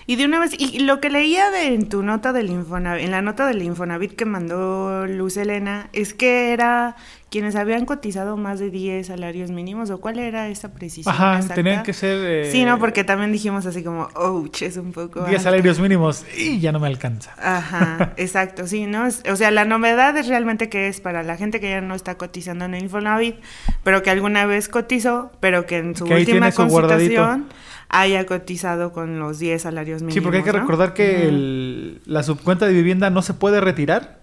Y 0.06 0.16
de 0.16 0.24
una 0.24 0.38
vez, 0.38 0.52
y 0.58 0.80
lo 0.80 1.00
que 1.00 1.10
leía 1.10 1.50
de, 1.50 1.74
en 1.74 1.88
tu 1.88 2.02
nota 2.02 2.32
del 2.32 2.50
Infonavit, 2.50 3.04
en 3.04 3.10
la 3.10 3.22
nota 3.22 3.46
del 3.46 3.62
Infonavit 3.62 4.14
que 4.14 4.24
mandó 4.24 5.06
Luz 5.06 5.36
Elena, 5.36 5.88
es 5.92 6.14
que 6.14 6.52
era 6.52 6.96
quienes 7.30 7.56
habían 7.56 7.86
cotizado 7.86 8.36
más 8.36 8.58
de 8.58 8.68
10 8.68 9.06
salarios 9.06 9.50
mínimos, 9.50 9.88
o 9.90 10.00
cuál 10.00 10.18
era 10.18 10.48
esa 10.48 10.72
precisión. 10.72 11.14
Ajá, 11.14 11.40
tenían 11.54 11.82
que 11.82 11.94
ser. 11.94 12.18
Eh, 12.20 12.50
sí, 12.52 12.64
no, 12.64 12.78
porque 12.78 13.04
también 13.04 13.32
dijimos 13.32 13.64
así 13.64 13.82
como, 13.82 14.08
ouch, 14.14 14.62
es 14.62 14.76
un 14.76 14.92
poco. 14.92 15.24
10 15.24 15.42
salarios 15.42 15.80
mínimos 15.80 16.26
y 16.36 16.60
ya 16.60 16.72
no 16.72 16.78
me 16.78 16.88
alcanza. 16.88 17.32
Ajá, 17.38 18.12
exacto, 18.18 18.66
sí, 18.66 18.86
¿no? 18.86 19.08
O 19.30 19.36
sea, 19.36 19.50
la 19.50 19.64
novedad 19.64 20.14
es 20.18 20.26
realmente 20.26 20.68
que 20.68 20.88
es 20.88 21.00
para 21.00 21.22
la 21.22 21.36
gente 21.36 21.58
que 21.58 21.70
ya 21.70 21.80
no 21.80 21.94
está 21.94 22.16
cotizando 22.16 22.66
en 22.66 22.74
el 22.74 22.82
Infonavit, 22.82 23.36
pero 23.82 24.02
que 24.02 24.10
alguna 24.10 24.44
vez 24.44 24.68
cotizó, 24.68 25.32
pero 25.40 25.64
que 25.64 25.78
en 25.78 25.96
su 25.96 26.04
última 26.04 26.52
consultación 26.52 27.46
haya 27.92 28.26
cotizado 28.26 28.92
con 28.92 29.20
los 29.20 29.38
10 29.38 29.62
salarios 29.62 30.02
mínimos. 30.02 30.14
Sí, 30.14 30.20
porque 30.20 30.38
hay 30.38 30.44
que 30.44 30.52
recordar 30.52 30.94
que 30.94 31.28
el, 31.28 32.00
la 32.06 32.22
subcuenta 32.22 32.66
de 32.66 32.72
vivienda 32.72 33.10
no 33.10 33.22
se 33.22 33.34
puede 33.34 33.60
retirar 33.60 34.20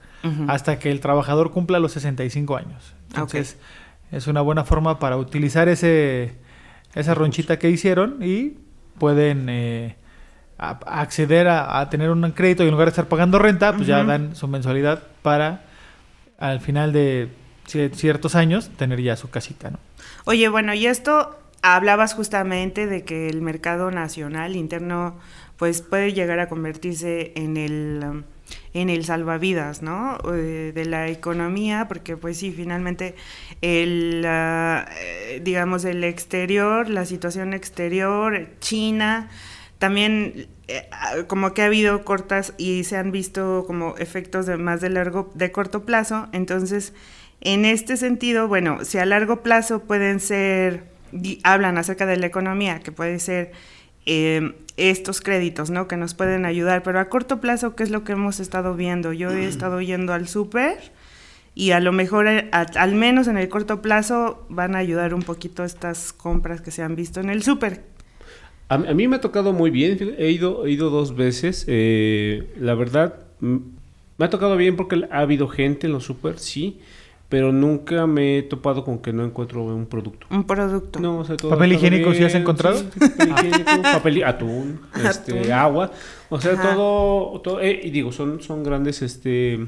hasta 0.50 0.80
que 0.80 0.92
el 0.92 1.00
trabajador 1.00 1.52
cumpla 1.52 1.80
los 1.80 1.94
65 1.94 2.58
años. 2.58 2.94
Entonces, 3.08 3.58
Es 4.12 4.28
una 4.28 4.42
buena 4.42 4.66
forma 4.66 5.00
para 5.00 5.16
utilizar 5.16 5.70
ese 5.70 6.34
esa 6.96 7.14
ronchita 7.14 7.60
que 7.60 7.70
hicieron 7.70 8.18
y 8.22 8.58
pueden 8.98 9.48
eh, 9.50 9.96
acceder 10.58 11.48
a, 11.48 11.88
tener 11.90 12.10
un 12.10 12.30
crédito 12.32 12.64
y 12.64 12.66
en 12.66 12.72
lugar 12.72 12.88
de 12.88 12.90
estar 12.90 13.08
pagando 13.08 13.40
renta, 13.40 13.74
pues 13.74 13.88
ya 13.88 14.04
dan 14.04 14.36
su 14.36 14.48
mensualidad 14.48 15.04
para 15.22 15.64
al 16.40 16.60
final 16.60 16.92
de 16.92 17.30
ciertos 17.66 18.34
años 18.34 18.70
tener 18.78 19.00
ya 19.00 19.16
su 19.16 19.30
casita, 19.30 19.70
¿no? 19.70 19.78
Oye, 20.26 20.50
bueno, 20.50 20.74
y 20.74 20.88
esto 20.88 21.38
hablabas 21.62 22.14
justamente 22.14 22.88
de 22.88 23.04
que 23.04 23.30
el 23.30 23.42
mercado 23.42 23.92
nacional 23.92 24.56
interno 24.56 25.18
pues 25.58 25.82
puede 25.82 26.14
llegar 26.14 26.40
a 26.40 26.48
convertirse 26.48 27.34
en 27.36 27.58
el 27.58 28.24
en 28.74 28.90
el 28.90 29.04
salvavidas, 29.06 29.82
¿no? 29.82 30.18
Eh, 30.34 30.72
de 30.74 30.86
la 30.86 31.08
economía, 31.08 31.88
porque 31.88 32.18
pues 32.18 32.38
sí, 32.38 32.52
finalmente 32.52 33.16
el, 33.62 34.24
eh, 34.26 35.42
digamos, 35.44 35.86
el 35.86 36.04
exterior, 36.04 36.90
la 36.90 37.06
situación 37.06 37.54
exterior, 37.54 38.50
China, 38.60 39.30
también 39.80 40.48
eh, 40.68 40.88
como 41.28 41.54
que 41.54 41.64
ha 41.64 41.66
habido 41.66 42.04
cortas 42.04 42.54
y 42.58 42.84
se 42.84 42.98
han 42.98 43.12
visto 43.12 43.64
como 43.66 43.96
efectos 43.98 44.46
de 44.46 44.58
más 44.58 44.82
de 44.82 44.90
largo, 44.90 45.32
de 45.34 45.52
corto 45.52 45.86
plazo, 45.86 46.28
entonces, 46.32 46.94
en 47.42 47.66
este 47.66 47.98
sentido, 47.98 48.48
bueno, 48.48 48.84
si 48.84 48.98
a 48.98 49.06
largo 49.06 49.42
plazo 49.42 49.80
pueden 49.82 50.20
ser, 50.20 50.84
hablan 51.44 51.78
acerca 51.78 52.06
de 52.06 52.18
la 52.18 52.28
economía, 52.28 52.80
que 52.80 52.92
puede 52.92 53.20
ser 53.20 53.52
Em, 54.12 54.54
estos 54.76 55.22
créditos, 55.22 55.70
¿no? 55.70 55.88
Que 55.88 55.96
nos 55.96 56.16
pueden 56.16 56.46
ayudar, 56.46 56.82
pero 56.82 57.00
a 57.00 57.10
corto 57.10 57.40
plazo, 57.40 57.76
¿qué 57.76 57.84
es 57.84 57.92
lo 57.92 58.04
que 58.04 58.14
hemos 58.14 58.40
estado 58.40 58.74
viendo? 58.74 59.14
Yo 59.14 59.30
he 59.30 59.46
estado 59.46 59.82
yendo 59.82 60.14
al 60.14 60.28
súper 60.28 60.78
y 61.54 61.72
a 61.72 61.80
lo 61.80 61.92
mejor, 61.92 62.28
eh, 62.28 62.50
al 62.52 62.96
menos 62.96 63.28
en 63.28 63.38
el 63.38 63.50
corto 63.50 63.84
plazo, 63.84 64.48
van 64.50 64.74
a 64.74 64.80
ayudar 64.80 65.14
un 65.14 65.22
poquito 65.22 65.64
estas 65.64 66.12
compras 66.12 66.62
que 66.62 66.72
se 66.72 66.82
han 66.82 66.96
visto 66.96 67.20
en 67.20 67.30
el 67.30 67.44
súper. 67.44 67.84
A, 68.70 68.80
mí 68.80 69.08
me 69.08 69.18
ha 69.18 69.22
tocado 69.22 69.54
muy 69.54 69.70
bien, 69.70 70.16
he 70.18 70.32
ido, 70.32 70.66
he 70.66 70.72
ido 70.72 70.90
dos 70.90 71.16
veces, 71.16 71.66
eh, 71.68 72.52
la 72.60 72.74
verdad, 72.74 73.14
me 73.42 74.26
ha 74.26 74.30
tocado 74.32 74.58
bien 74.58 74.76
porque 74.76 75.08
ha 75.12 75.20
habido 75.20 75.48
gente 75.50 75.86
en 75.86 75.94
los 75.94 76.06
súper, 76.06 76.40
sí, 76.40 76.80
pero 77.30 77.54
nunca 77.54 78.08
me 78.08 78.40
he 78.40 78.44
topado 78.44 78.84
con 78.84 79.00
que 79.00 79.14
no 79.14 79.24
encuentro 79.24 79.64
un 79.64 79.86
producto. 79.86 80.26
Un 80.32 80.46
producto. 80.46 81.00
No, 81.00 81.20
o 81.20 81.26
sea, 81.26 81.38
todo 81.38 81.52
¿Papel 81.52 81.74
higiénico 81.74 82.12
sí 82.14 82.24
has 82.24 82.34
encontrado? 82.34 82.84
papel 83.00 83.48
higiénico, 83.48 83.82
papel, 83.84 84.24
atún, 84.24 84.82
este, 85.08 85.54
agua. 85.54 85.92
O 86.30 86.42
sea, 86.42 86.60
todo, 86.60 87.40
todo 87.42 87.62
eh, 87.62 87.80
y 87.84 87.92
digo, 87.92 88.12
son, 88.12 88.42
son 88.42 88.64
grandes 88.64 89.04
este, 89.04 89.60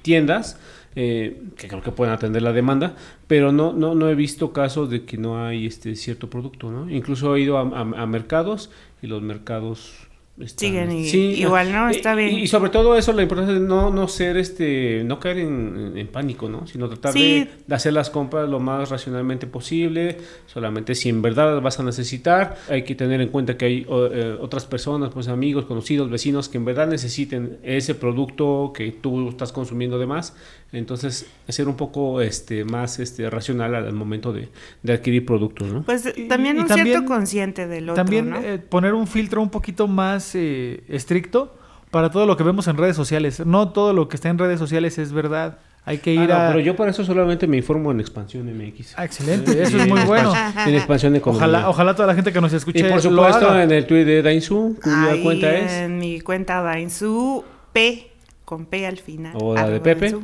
tiendas 0.00 0.58
eh, 0.96 1.42
que 1.56 1.68
creo 1.68 1.82
que 1.82 1.92
pueden 1.92 2.14
atender 2.14 2.40
la 2.42 2.52
demanda, 2.52 2.96
pero 3.26 3.52
no, 3.52 3.74
no, 3.74 3.94
no 3.94 4.08
he 4.08 4.14
visto 4.14 4.52
casos 4.52 4.88
de 4.88 5.04
que 5.04 5.18
no 5.18 5.44
hay 5.44 5.66
este 5.66 5.94
cierto 5.96 6.30
producto, 6.30 6.70
¿no? 6.70 6.90
Incluso 6.90 7.36
he 7.36 7.40
ido 7.40 7.58
a 7.58 8.06
mercados 8.06 8.70
y 9.02 9.06
los 9.06 9.22
mercados 9.22 10.09
Siguen 10.46 10.90
igual, 10.92 11.72
¿no? 11.72 11.88
Está 11.88 12.14
bien. 12.14 12.38
Y, 12.38 12.46
sobre 12.46 12.70
todo 12.70 12.96
eso, 12.96 13.12
la 13.12 13.22
importancia 13.22 13.54
de 13.54 13.60
no, 13.60 13.90
no 13.90 14.08
ser, 14.08 14.36
este, 14.36 15.02
no 15.04 15.20
caer 15.20 15.38
en, 15.38 16.08
pánico, 16.12 16.48
¿no? 16.48 16.66
Sino 16.66 16.88
tratar 16.88 17.14
de, 17.14 17.48
hacer 17.70 17.92
las 17.92 18.10
compras 18.10 18.48
lo 18.48 18.60
más 18.60 18.90
racionalmente 18.90 19.46
posible, 19.46 20.18
solamente 20.46 20.94
si 20.94 21.08
en 21.08 21.22
verdad 21.22 21.54
las 21.54 21.62
vas 21.62 21.80
a 21.80 21.82
necesitar. 21.82 22.56
Hay 22.68 22.84
que 22.84 22.94
tener 22.94 23.20
en 23.20 23.28
cuenta 23.28 23.56
que 23.56 23.64
hay 23.64 23.86
eh, 23.88 24.36
otras 24.40 24.66
personas, 24.66 25.10
pues 25.12 25.28
amigos, 25.28 25.64
conocidos, 25.66 26.10
vecinos, 26.10 26.48
que 26.48 26.58
en 26.58 26.64
verdad 26.64 26.86
necesiten 26.86 27.58
ese 27.62 27.94
producto 27.94 28.72
que 28.74 28.90
tú 28.92 29.28
estás 29.28 29.52
consumiendo 29.52 29.98
de 29.98 30.06
más. 30.06 30.34
Entonces, 30.72 31.26
ser 31.48 31.66
un 31.66 31.76
poco 31.76 32.20
este, 32.20 32.64
más 32.64 33.00
este, 33.00 33.28
racional 33.28 33.74
al 33.74 33.92
momento 33.92 34.32
de, 34.32 34.48
adquirir 34.92 35.26
productos, 35.26 35.72
¿no? 35.72 35.82
Pues 35.82 36.12
también 36.28 36.60
un 36.60 36.68
cierto 36.68 37.04
consciente 37.04 37.66
del 37.66 37.90
otro, 37.90 38.04
También 38.04 38.32
eh, 38.36 38.58
poner 38.58 38.94
un 38.94 39.08
filtro 39.08 39.42
un 39.42 39.50
poquito 39.50 39.88
más 39.88 40.29
eh, 40.34 40.82
estricto 40.88 41.54
para 41.90 42.10
todo 42.10 42.26
lo 42.26 42.36
que 42.36 42.44
vemos 42.44 42.68
en 42.68 42.76
redes 42.76 42.96
sociales. 42.96 43.44
No 43.44 43.70
todo 43.70 43.92
lo 43.92 44.08
que 44.08 44.16
está 44.16 44.28
en 44.28 44.38
redes 44.38 44.58
sociales 44.58 44.98
es 44.98 45.12
verdad. 45.12 45.58
Hay 45.84 45.98
que 45.98 46.12
ir 46.12 46.30
ah, 46.30 46.48
a... 46.48 46.52
Pero 46.52 46.60
yo 46.60 46.76
por 46.76 46.88
eso 46.88 47.04
solamente 47.04 47.46
me 47.46 47.56
informo 47.56 47.90
en 47.90 48.00
Expansión 48.00 48.46
MX. 48.46 48.94
Ah, 48.96 49.04
excelente, 49.04 49.62
eso 49.62 49.78
es 49.78 49.88
muy 49.88 50.00
bueno. 50.02 50.32
En 50.66 50.74
Expansión 50.74 51.12
de 51.14 51.22
Ojalá, 51.24 51.68
ojalá 51.68 51.94
toda 51.94 52.08
la 52.08 52.14
gente 52.14 52.32
que 52.32 52.40
nos 52.40 52.52
escuche 52.52 52.80
Y 52.80 52.90
por 52.90 53.00
supuesto 53.00 53.58
en 53.58 53.70
el 53.70 53.86
tweet 53.86 54.04
de 54.04 54.22
Dainzu, 54.22 54.76
¿cuya 54.82 55.22
cuenta 55.22 55.52
es? 55.52 55.72
En 55.72 55.98
mi 55.98 56.20
cuenta 56.20 56.60
Dainzu 56.60 57.44
P, 57.72 58.10
con 58.44 58.66
P 58.66 58.86
al 58.86 58.98
final. 58.98 59.32
O 59.40 59.54
la 59.54 59.68
de 59.68 59.80
Pepe. 59.80 60.14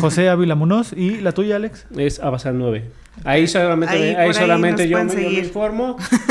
José 0.00 0.28
Ávila 0.28 0.54
Munoz. 0.54 0.92
¿Y 0.92 1.20
la 1.20 1.32
tuya, 1.32 1.56
Alex? 1.56 1.86
Es 1.96 2.20
Abasal 2.20 2.58
9. 2.58 3.02
Ahí 3.24 3.46
solamente, 3.46 4.16
ahí, 4.16 4.32
solamente 4.32 4.88
yo, 4.88 5.04
me, 5.04 5.32
informo. 5.32 5.96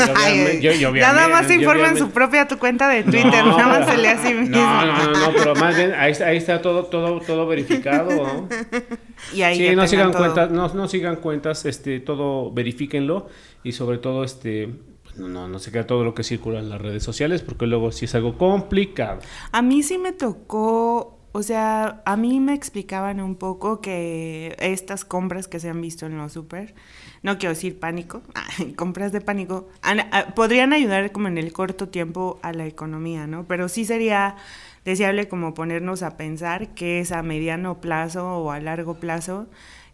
nada 0.94 1.28
más 1.28 1.46
se 1.46 1.54
informa 1.54 1.88
en 1.88 1.96
su 1.96 2.10
propia 2.10 2.48
tu 2.48 2.58
cuenta 2.58 2.88
de 2.88 3.04
Twitter, 3.04 3.46
nada 3.46 3.66
más 3.66 3.88
se 3.88 3.96
lee 3.96 4.08
así 4.08 4.34
mismo. 4.34 4.56
No, 4.56 4.86
no, 4.86 5.04
no, 5.04 5.12
no, 5.12 5.32
pero 5.32 5.54
más 5.60 5.76
bien 5.76 5.94
ahí, 5.94 6.12
ahí 6.12 6.36
está 6.36 6.60
todo, 6.60 6.86
todo, 6.86 7.20
todo 7.20 7.46
verificado. 7.46 8.10
¿no? 8.10 8.48
Y 9.32 9.42
ahí 9.42 9.56
sí, 9.56 9.76
no 9.76 9.86
sigan 9.86 10.12
cuentas, 10.12 10.50
no, 10.50 10.68
no 10.74 10.88
sigan 10.88 11.16
cuentas, 11.16 11.64
este, 11.66 12.00
todo 12.00 12.52
verifíquenlo 12.52 13.28
y 13.62 13.72
sobre 13.72 13.98
todo 13.98 14.24
este 14.24 14.68
pues, 15.04 15.16
no, 15.16 15.48
no 15.48 15.58
se 15.58 15.70
queda 15.70 15.86
todo 15.86 16.04
lo 16.04 16.14
que 16.14 16.24
circula 16.24 16.58
en 16.58 16.68
las 16.68 16.80
redes 16.80 17.02
sociales 17.02 17.42
porque 17.42 17.66
luego 17.66 17.92
sí 17.92 18.06
es 18.06 18.14
algo 18.14 18.36
complicado. 18.36 19.20
A 19.52 19.62
mí 19.62 19.82
sí 19.82 19.98
me 19.98 20.12
tocó 20.12 21.11
o 21.32 21.42
sea, 21.42 22.02
a 22.04 22.16
mí 22.16 22.40
me 22.40 22.52
explicaban 22.52 23.20
un 23.20 23.36
poco 23.36 23.80
que 23.80 24.54
estas 24.58 25.04
compras 25.06 25.48
que 25.48 25.60
se 25.60 25.70
han 25.70 25.80
visto 25.80 26.04
en 26.04 26.18
los 26.18 26.32
super, 26.32 26.74
no 27.22 27.38
quiero 27.38 27.54
decir 27.54 27.80
pánico, 27.80 28.22
compras 28.76 29.12
de 29.12 29.22
pánico, 29.22 29.68
podrían 30.34 30.74
ayudar 30.74 31.10
como 31.10 31.28
en 31.28 31.38
el 31.38 31.52
corto 31.52 31.88
tiempo 31.88 32.38
a 32.42 32.52
la 32.52 32.66
economía, 32.66 33.26
¿no? 33.26 33.46
Pero 33.46 33.68
sí 33.70 33.86
sería 33.86 34.36
deseable 34.84 35.26
como 35.26 35.54
ponernos 35.54 36.02
a 36.02 36.18
pensar 36.18 36.74
qué 36.74 37.00
es 37.00 37.12
a 37.12 37.22
mediano 37.22 37.80
plazo 37.80 38.36
o 38.38 38.50
a 38.50 38.60
largo 38.60 38.94
plazo, 38.94 39.46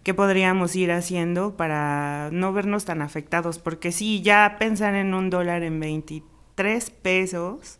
qué 0.02 0.14
podríamos 0.14 0.74
ir 0.74 0.90
haciendo 0.90 1.56
para 1.56 2.30
no 2.32 2.52
vernos 2.52 2.84
tan 2.84 3.00
afectados, 3.00 3.58
porque 3.58 3.92
sí, 3.92 4.22
ya 4.22 4.56
pensar 4.58 4.94
en 4.94 5.14
un 5.14 5.30
dólar 5.30 5.62
en 5.62 5.78
23 5.78 6.90
pesos, 6.90 7.76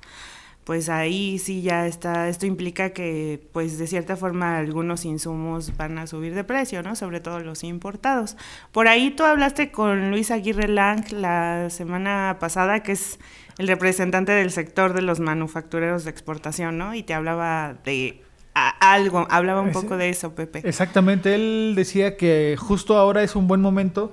pues 0.68 0.90
ahí 0.90 1.38
sí 1.38 1.62
ya 1.62 1.87
está, 1.87 2.28
esto 2.28 2.44
implica 2.44 2.90
que 2.90 3.40
pues 3.52 3.78
de 3.78 3.87
cierta 3.87 4.16
forma 4.16 4.59
algunos 4.59 5.07
insumos 5.07 5.74
van 5.78 5.96
a 5.96 6.07
subir 6.07 6.35
de 6.35 6.44
precio, 6.44 6.83
¿no? 6.83 6.94
Sobre 6.94 7.20
todo 7.20 7.40
los 7.40 7.64
importados. 7.64 8.37
Por 8.70 8.87
ahí 8.87 9.11
tú 9.11 9.24
hablaste 9.24 9.70
con 9.70 10.11
Luis 10.11 10.31
Aguirre 10.31 10.68
Lang 10.68 11.11
la 11.11 11.70
semana 11.70 12.37
pasada, 12.38 12.83
que 12.83 12.92
es 12.92 13.18
el 13.57 13.66
representante 13.66 14.33
del 14.33 14.50
sector 14.50 14.92
de 14.92 15.00
los 15.00 15.20
manufactureros 15.20 16.04
de 16.04 16.11
exportación, 16.11 16.76
¿no? 16.76 16.94
Y 16.94 17.02
te 17.02 17.14
hablaba 17.14 17.76
de 17.87 18.20
algo, 18.52 19.26
hablaba 19.31 19.62
un 19.62 19.72
poco 19.72 19.96
de 19.96 20.11
eso, 20.11 20.35
Pepe. 20.35 20.61
Exactamente, 20.64 21.35
él 21.35 21.72
decía 21.76 22.18
que 22.18 22.57
justo 22.59 22.98
ahora 22.98 23.22
es 23.22 23.37
un 23.37 23.48
buen 23.48 23.62
momento 23.62 24.12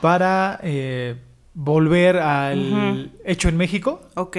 para 0.00 0.58
eh, 0.64 1.14
volver 1.54 2.16
al 2.18 3.12
hecho 3.24 3.48
en 3.48 3.56
México. 3.56 4.02
Ok 4.16 4.36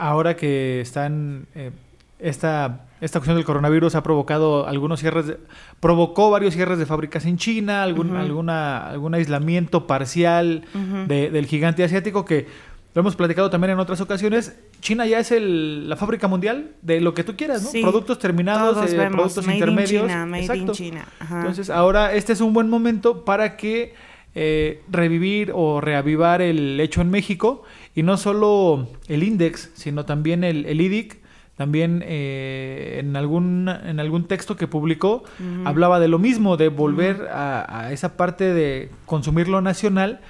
ahora 0.00 0.36
que 0.36 0.80
están 0.80 1.46
eh, 1.54 1.70
esta 2.18 2.86
esta 3.00 3.18
cuestión 3.18 3.36
del 3.36 3.46
coronavirus 3.46 3.94
ha 3.94 4.02
provocado 4.02 4.66
algunos 4.66 5.00
cierres, 5.00 5.36
provocó 5.80 6.30
varios 6.30 6.52
cierres 6.52 6.78
de 6.78 6.84
fábricas 6.84 7.24
en 7.24 7.38
China, 7.38 7.82
algún, 7.82 8.14
alguna, 8.14 8.88
algún 8.88 9.14
aislamiento 9.14 9.86
parcial 9.86 10.64
del 11.08 11.46
gigante 11.46 11.82
asiático 11.82 12.26
que 12.26 12.46
lo 12.92 13.00
hemos 13.00 13.16
platicado 13.16 13.48
también 13.48 13.72
en 13.72 13.78
otras 13.78 14.02
ocasiones. 14.02 14.58
China 14.80 15.06
ya 15.06 15.18
es 15.18 15.30
el, 15.30 15.88
la 15.88 15.96
fábrica 15.96 16.28
mundial 16.28 16.72
de 16.82 17.00
lo 17.00 17.14
que 17.14 17.24
tú 17.24 17.36
quieras, 17.36 17.62
¿no? 17.62 17.80
productos 17.80 18.18
terminados, 18.18 18.92
eh, 18.92 19.08
productos 19.10 19.48
intermedios. 19.48 20.10
Exacto. 20.10 20.72
China. 20.72 21.06
Entonces, 21.20 21.70
ahora 21.70 22.12
este 22.12 22.34
es 22.34 22.42
un 22.42 22.52
buen 22.52 22.68
momento 22.68 23.24
para 23.24 23.56
que 23.56 23.94
eh, 24.34 24.82
revivir 24.90 25.52
o 25.54 25.80
reavivar 25.80 26.42
el 26.42 26.78
hecho 26.80 27.00
en 27.00 27.10
México 27.10 27.62
y 27.94 28.02
no 28.02 28.16
solo 28.16 28.88
el 29.08 29.22
INDEX, 29.22 29.70
sino 29.74 30.04
también 30.04 30.44
el, 30.44 30.66
el 30.66 30.80
IDIC, 30.80 31.20
también 31.60 32.02
eh, 32.06 33.00
en, 33.00 33.16
algún, 33.16 33.68
en 33.68 34.00
algún 34.00 34.24
texto 34.24 34.56
que 34.56 34.66
publicó 34.66 35.24
hablaba 35.66 36.00
de 36.00 36.08
lo 36.08 36.18
mismo, 36.18 36.56
de 36.56 36.68
volver 36.68 37.28
a, 37.30 37.90
esa 37.92 38.16
parte 38.16 38.54
de 38.54 38.88
consumir 39.04 39.46
lo 39.46 39.60
nacional 39.60 40.20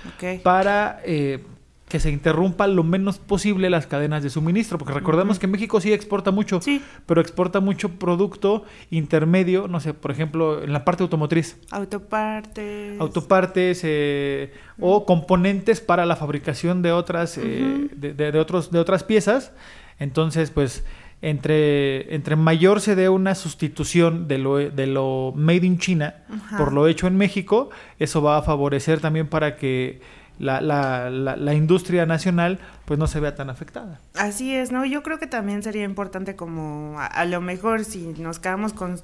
para 0.42 1.01
eh, 1.05 1.44
que 1.90 2.00
se 2.00 2.11
interrumpa 2.11 2.68
lo 2.68 2.85
menos 2.85 3.18
posible 3.18 3.68
las 3.68 3.87
cadenas 3.87 4.22
de 4.22 4.31
suministro, 4.31 4.79
porque 4.79 4.94
recordemos 4.94 5.40
que 5.40 5.48
México 5.48 5.81
sí 5.81 5.92
exporta 5.92 6.31
mucho, 6.31 6.61
pero 7.05 7.20
exporta 7.20 7.59
mucho 7.59 7.90
producto 7.98 8.64
intermedio, 8.90 9.66
no 9.66 9.81
sé, 9.81 9.92
por 9.92 10.12
ejemplo, 10.12 10.62
en 10.62 10.72
la 10.72 10.85
parte 10.85 11.03
automotriz. 11.03 11.59
Autopartes. 11.72 12.98
Autopartes 13.00 13.81
eh, 13.83 14.53
o 14.79 15.05
componentes 15.05 15.81
para 15.81 16.07
la 16.07 16.14
fabricación 16.14 16.81
de 16.81 16.92
otras, 16.92 17.37
eh, 17.37 17.88
de, 17.92 18.38
otros, 18.38 18.70
de 18.70 18.79
otras 18.79 19.03
piezas. 19.03 19.53
Entonces, 19.98 20.53
pues 20.53 20.85
entre, 21.22 22.14
entre 22.14 22.37
mayor 22.37 22.81
se 22.81 22.94
dé 22.94 23.09
una 23.09 23.35
sustitución 23.35 24.29
de 24.29 24.38
lo, 24.38 24.59
de 24.59 24.87
lo 24.87 25.33
made 25.35 25.66
in 25.66 25.79
China 25.79 26.14
por 26.57 26.72
lo 26.72 26.87
hecho 26.87 27.09
en 27.09 27.16
México, 27.16 27.70
eso 27.98 28.22
va 28.22 28.38
a 28.38 28.42
favorecer 28.42 29.00
también 29.00 29.26
para 29.26 29.57
que 29.57 30.00
la, 30.40 30.61
la, 30.61 31.11
la, 31.11 31.55
industria 31.55 32.07
nacional 32.07 32.59
pues 32.87 32.98
no 32.98 33.07
se 33.07 33.20
vea 33.20 33.35
tan 33.35 33.50
afectada. 33.50 34.00
Así 34.14 34.55
es, 34.55 34.72
¿no? 34.72 34.85
Yo 34.87 35.03
creo 35.03 35.18
que 35.18 35.26
también 35.26 35.62
sería 35.62 35.85
importante 35.85 36.35
como 36.35 36.96
a 36.98 37.24
lo 37.26 37.40
mejor 37.40 37.85
si 37.85 38.14
nos 38.18 38.38
quedamos 38.38 38.72
con 38.72 38.98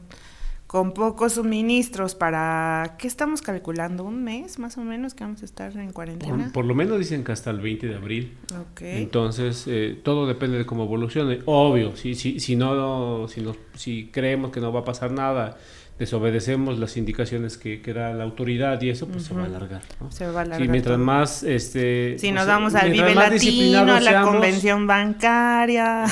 con 0.66 0.92
pocos 0.92 1.35
suministros 1.35 2.14
para, 2.16 2.96
¿qué 2.99 3.07
estamos 3.07 3.40
calculando? 3.40 4.03
¿Un 4.03 4.25
mes 4.25 4.59
más 4.59 4.77
o 4.79 4.81
menos 4.81 5.14
que 5.14 5.22
vamos 5.22 5.42
a 5.42 5.44
estar 5.44 5.77
en 5.77 5.92
cuarentena? 5.92 6.51
Por, 6.53 6.64
lo 6.64 6.75
menos 6.75 6.99
dicen 6.99 7.22
que 7.22 7.31
hasta 7.31 7.51
el 7.51 7.61
20 7.61 7.87
de 7.87 7.94
abril. 7.94 8.37
Entonces, 8.81 9.64
eh, 9.68 9.99
todo 10.03 10.27
depende 10.27 10.59
de 10.59 10.66
cómo 10.66 10.85
evolucione. 10.85 11.38
Obvio, 11.44 11.96
si, 11.96 12.16
si, 12.16 12.40
si, 12.40 12.57
no, 12.57 13.29
si, 13.29 13.42
no, 13.42 13.55
si 13.75 14.09
creemos 14.09 14.51
que 14.51 14.61
no 14.61 14.72
va 14.72 14.81
a 14.81 14.85
pasar 14.85 15.12
nada 15.12 15.57
desobedecemos 15.99 16.79
las 16.79 16.97
indicaciones 16.97 17.57
que, 17.57 17.81
que 17.81 17.95
da 17.95 18.13
la 18.13 18.25
autoridad 18.25 18.81
y 18.83 18.91
eso 18.91 19.09
pues 19.09 19.25
se 19.25 19.35
va 19.35 19.43
a 19.43 19.47
alargar. 19.47 19.83
Se 20.11 20.27
va 20.27 20.41
a 20.41 20.43
alargar. 20.43 20.69
mientras 20.69 20.99
más 20.99 21.43
este 21.43 22.19
si 22.19 22.33
nos 22.33 22.47
vamos 22.47 22.75
al 22.75 22.91
Vive 22.91 23.15
Latino, 23.15 23.95
a 23.95 24.01
la 24.01 24.23
convención 24.23 24.87
bancaria. 24.87 26.05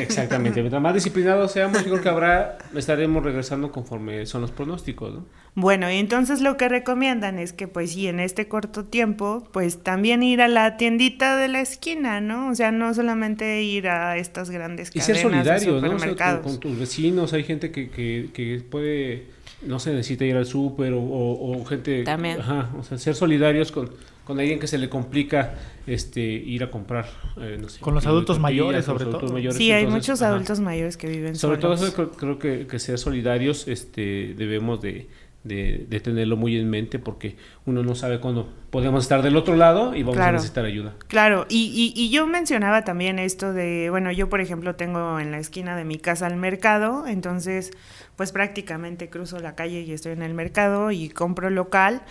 Exactamente, 0.00 0.60
mientras 0.60 0.80
más 0.80 0.94
disciplinados 0.94 1.52
seamos, 1.52 1.84
yo 1.84 1.90
creo 1.90 2.02
que 2.02 2.08
habrá 2.08 2.58
estaremos 2.74 3.22
regresando 3.22 3.70
conforme 3.70 4.24
son 4.24 4.40
los 4.40 4.52
pronósticos, 4.52 5.14
¿no? 5.14 5.26
Bueno, 5.58 5.90
y 5.90 5.96
entonces 5.96 6.42
lo 6.42 6.58
que 6.58 6.68
recomiendan 6.68 7.38
es 7.38 7.54
que 7.54 7.66
pues 7.66 7.92
sí, 7.92 8.08
en 8.08 8.20
este 8.20 8.46
corto 8.46 8.84
tiempo, 8.84 9.48
pues 9.52 9.82
también 9.82 10.22
ir 10.22 10.42
a 10.42 10.48
la 10.48 10.76
tiendita 10.76 11.36
de 11.36 11.48
la 11.48 11.60
esquina, 11.60 12.20
¿no? 12.20 12.50
O 12.50 12.54
sea, 12.54 12.72
no 12.72 12.92
solamente 12.92 13.62
ir 13.62 13.88
a 13.88 14.18
estas 14.18 14.50
grandes 14.50 14.90
cadenas 14.90 15.08
Y 15.08 15.12
ser 15.14 15.22
solidario, 15.22 15.80
¿no? 15.80 15.96
O 15.96 16.42
con, 16.42 16.60
tus 16.60 16.78
vecinos, 16.78 17.32
hay 17.32 17.44
gente 17.44 17.70
que, 17.70 17.88
que, 17.88 18.28
que 18.34 18.62
puede 18.68 19.25
no 19.62 19.78
se 19.78 19.90
necesita 19.92 20.24
ir 20.24 20.36
al 20.36 20.46
súper 20.46 20.92
o, 20.94 21.64
gente... 21.68 22.04
También. 22.04 22.40
Ajá, 22.40 22.70
o 22.78 22.82
sea, 22.82 22.98
ser 22.98 23.14
solidarios 23.14 23.72
con, 23.72 23.90
con 24.24 24.38
alguien 24.38 24.58
que 24.58 24.66
se 24.66 24.78
le 24.78 24.88
complica 24.88 25.54
este 25.86 26.20
ir 26.20 26.64
a 26.64 26.70
comprar, 26.70 27.06
eh, 27.40 27.58
no 27.60 27.68
sé, 27.68 27.80
Con 27.80 27.94
los 27.94 28.06
adultos 28.06 28.38
mayores, 28.38 28.84
sobre 28.84 29.06
todo. 29.06 29.52
sí, 29.52 29.72
hay 29.72 29.86
muchos 29.86 30.20
adultos 30.22 30.60
mayores 30.60 30.96
que 30.96 31.08
viven 31.08 31.36
Sobre 31.36 31.58
todo 31.58 31.74
eso 31.74 32.10
creo, 32.10 32.38
que, 32.38 32.66
que 32.66 32.78
ser 32.78 32.98
solidarios 32.98 33.68
este, 33.68 34.34
debemos 34.36 34.80
de, 34.80 35.08
de, 35.46 36.00
tenerlo 36.00 36.36
muy 36.36 36.56
en 36.56 36.68
mente 36.68 36.98
porque 36.98 37.36
uno 37.64 37.82
no 37.82 37.94
sabe 37.94 38.20
cuándo 38.20 38.48
podemos 38.70 39.04
estar 39.04 39.22
del 39.22 39.36
otro 39.36 39.56
lado 39.56 39.94
y 39.94 40.02
vamos 40.02 40.18
a 40.18 40.32
necesitar 40.32 40.64
ayuda. 40.64 40.94
Claro, 41.08 41.46
y, 41.48 41.92
y, 41.96 42.10
yo 42.10 42.26
mencionaba 42.26 42.84
también 42.84 43.18
esto 43.18 43.52
de, 43.52 43.88
bueno, 43.90 44.12
yo 44.12 44.28
por 44.28 44.40
ejemplo 44.40 44.74
tengo 44.76 45.18
en 45.18 45.30
la 45.30 45.38
esquina 45.38 45.76
de 45.76 45.84
mi 45.84 45.98
casa 45.98 46.26
el 46.26 46.36
mercado, 46.36 47.06
entonces 47.06 47.70
pues 48.16 48.32
prácticamente 48.32 49.08
cruzo 49.08 49.38
la 49.38 49.54
calle 49.54 49.82
y 49.82 49.92
estoy 49.92 50.12
en 50.12 50.22
el 50.22 50.34
mercado 50.34 50.90
y 50.90 51.08
compro 51.08 51.50
local. 51.50 52.02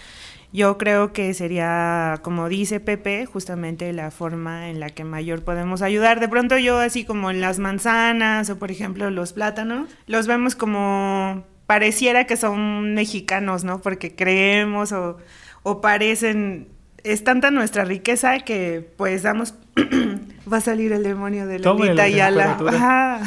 Yo 0.54 0.78
creo 0.78 1.12
que 1.12 1.34
sería, 1.34 2.20
como 2.22 2.48
dice 2.48 2.80
Pepe, 2.80 3.26
justamente 3.26 3.92
la 3.92 4.10
forma 4.10 4.70
en 4.70 4.80
la 4.80 4.90
que 4.90 5.04
mayor 5.04 5.44
podemos 5.44 5.82
ayudar. 5.82 6.22
De 6.22 6.30
pronto 6.30 6.58
yo 6.58 6.78
así 6.78 7.04
como 7.04 7.30
en 7.30 7.42
las 7.42 7.60
manzanas 7.60 8.50
o 8.50 8.58
por 8.58 8.72
ejemplo 8.72 9.10
los 9.10 9.34
plátanos, 9.34 9.90
los 10.08 10.28
vemos 10.28 10.56
como 10.56 11.44
pareciera 11.66 12.26
que 12.26 12.38
son 12.38 12.94
mexicanos, 12.94 13.64
¿no? 13.64 13.82
Porque 13.82 14.16
creemos 14.16 14.92
o, 14.92 15.18
o 15.64 15.82
parecen 15.82 16.68
es 17.06 17.24
tanta 17.24 17.52
nuestra 17.52 17.86
riqueza 17.86 18.40
que 18.40 18.88
pues 18.98 19.24
damos 19.24 19.54
va 20.52 20.58
a 20.58 20.62
salir 20.62 20.92
el 20.92 21.04
demonio 21.04 21.46
de 21.46 21.60
Lolita 21.60 22.08
y 22.08 22.20
Ala. 22.20 22.58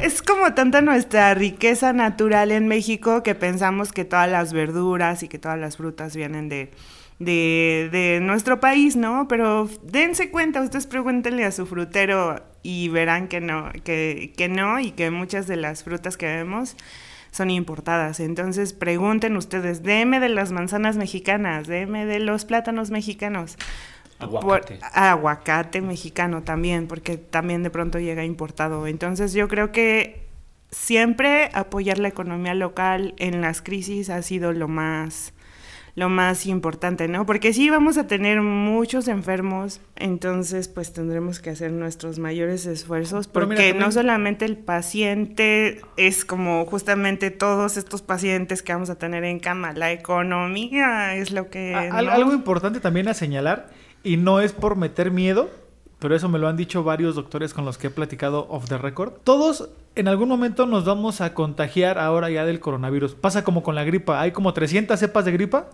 es 0.00 0.22
como 0.22 0.54
tanta 0.54 0.82
nuestra 0.82 1.34
riqueza 1.34 1.92
natural 1.92 2.52
en 2.52 2.68
México 2.68 3.24
que 3.24 3.34
pensamos 3.34 3.92
que 3.92 4.04
todas 4.04 4.30
las 4.30 4.52
verduras 4.52 5.24
y 5.24 5.28
que 5.28 5.40
todas 5.40 5.58
las 5.58 5.76
frutas 5.76 6.14
vienen 6.14 6.48
de, 6.48 6.70
de, 7.18 7.88
de 7.90 8.20
nuestro 8.22 8.60
país, 8.60 8.94
¿no? 8.94 9.26
Pero 9.26 9.68
dense 9.82 10.30
cuenta, 10.30 10.62
ustedes 10.62 10.86
pregúntenle 10.86 11.44
a 11.44 11.50
su 11.50 11.66
frutero 11.66 12.40
y 12.66 12.88
verán 12.88 13.28
que 13.28 13.40
no, 13.40 13.70
que, 13.84 14.32
que 14.36 14.48
no, 14.48 14.80
y 14.80 14.90
que 14.90 15.12
muchas 15.12 15.46
de 15.46 15.54
las 15.54 15.84
frutas 15.84 16.16
que 16.16 16.26
vemos 16.26 16.76
son 17.30 17.50
importadas. 17.50 18.18
Entonces 18.18 18.72
pregunten 18.72 19.36
ustedes, 19.36 19.84
deme 19.84 20.18
de 20.18 20.28
las 20.28 20.50
manzanas 20.50 20.96
mexicanas, 20.96 21.68
deme 21.68 22.06
de 22.06 22.18
los 22.18 22.44
plátanos 22.44 22.90
mexicanos. 22.90 23.56
Aguacate. 24.18 24.80
aguacate 24.94 25.80
mexicano 25.80 26.42
también, 26.42 26.88
porque 26.88 27.18
también 27.18 27.62
de 27.62 27.70
pronto 27.70 28.00
llega 28.00 28.24
importado. 28.24 28.88
Entonces 28.88 29.32
yo 29.32 29.46
creo 29.46 29.70
que 29.70 30.26
siempre 30.72 31.50
apoyar 31.52 31.98
la 31.98 32.08
economía 32.08 32.54
local 32.54 33.14
en 33.18 33.42
las 33.42 33.62
crisis 33.62 34.10
ha 34.10 34.22
sido 34.22 34.52
lo 34.52 34.66
más 34.66 35.32
lo 35.96 36.10
más 36.10 36.44
importante, 36.44 37.08
¿no? 37.08 37.24
Porque 37.24 37.54
sí 37.54 37.70
vamos 37.70 37.96
a 37.96 38.06
tener 38.06 38.42
muchos 38.42 39.08
enfermos, 39.08 39.80
entonces 39.96 40.68
pues 40.68 40.92
tendremos 40.92 41.40
que 41.40 41.48
hacer 41.48 41.72
nuestros 41.72 42.18
mayores 42.18 42.66
esfuerzos, 42.66 43.28
porque 43.28 43.72
no 43.72 43.90
solamente 43.90 44.44
el 44.44 44.58
paciente 44.58 45.80
es 45.96 46.26
como 46.26 46.66
justamente 46.66 47.30
todos 47.30 47.78
estos 47.78 48.02
pacientes 48.02 48.62
que 48.62 48.74
vamos 48.74 48.90
a 48.90 48.96
tener 48.96 49.24
en 49.24 49.40
cama, 49.40 49.72
la 49.72 49.90
economía 49.90 51.16
es 51.16 51.32
lo 51.32 51.48
que... 51.48 51.74
Algo 51.74 52.34
importante 52.34 52.78
también 52.78 53.08
a 53.08 53.14
señalar, 53.14 53.70
y 54.04 54.18
no 54.18 54.40
es 54.40 54.52
por 54.52 54.76
meter 54.76 55.10
miedo, 55.10 55.50
pero 55.98 56.14
eso 56.14 56.28
me 56.28 56.38
lo 56.38 56.48
han 56.48 56.56
dicho 56.56 56.84
varios 56.84 57.14
doctores 57.14 57.54
con 57.54 57.64
los 57.64 57.78
que 57.78 57.86
he 57.86 57.90
platicado 57.90 58.46
off 58.50 58.68
the 58.68 58.78
record. 58.78 59.14
Todos 59.24 59.68
en 59.94 60.08
algún 60.08 60.28
momento 60.28 60.66
nos 60.66 60.84
vamos 60.84 61.20
a 61.20 61.32
contagiar 61.32 61.98
ahora 61.98 62.28
ya 62.30 62.44
del 62.44 62.60
coronavirus. 62.60 63.14
Pasa 63.14 63.44
como 63.44 63.62
con 63.62 63.74
la 63.74 63.84
gripa. 63.84 64.20
Hay 64.20 64.32
como 64.32 64.52
300 64.52 64.98
cepas 64.98 65.24
de 65.24 65.32
gripa 65.32 65.70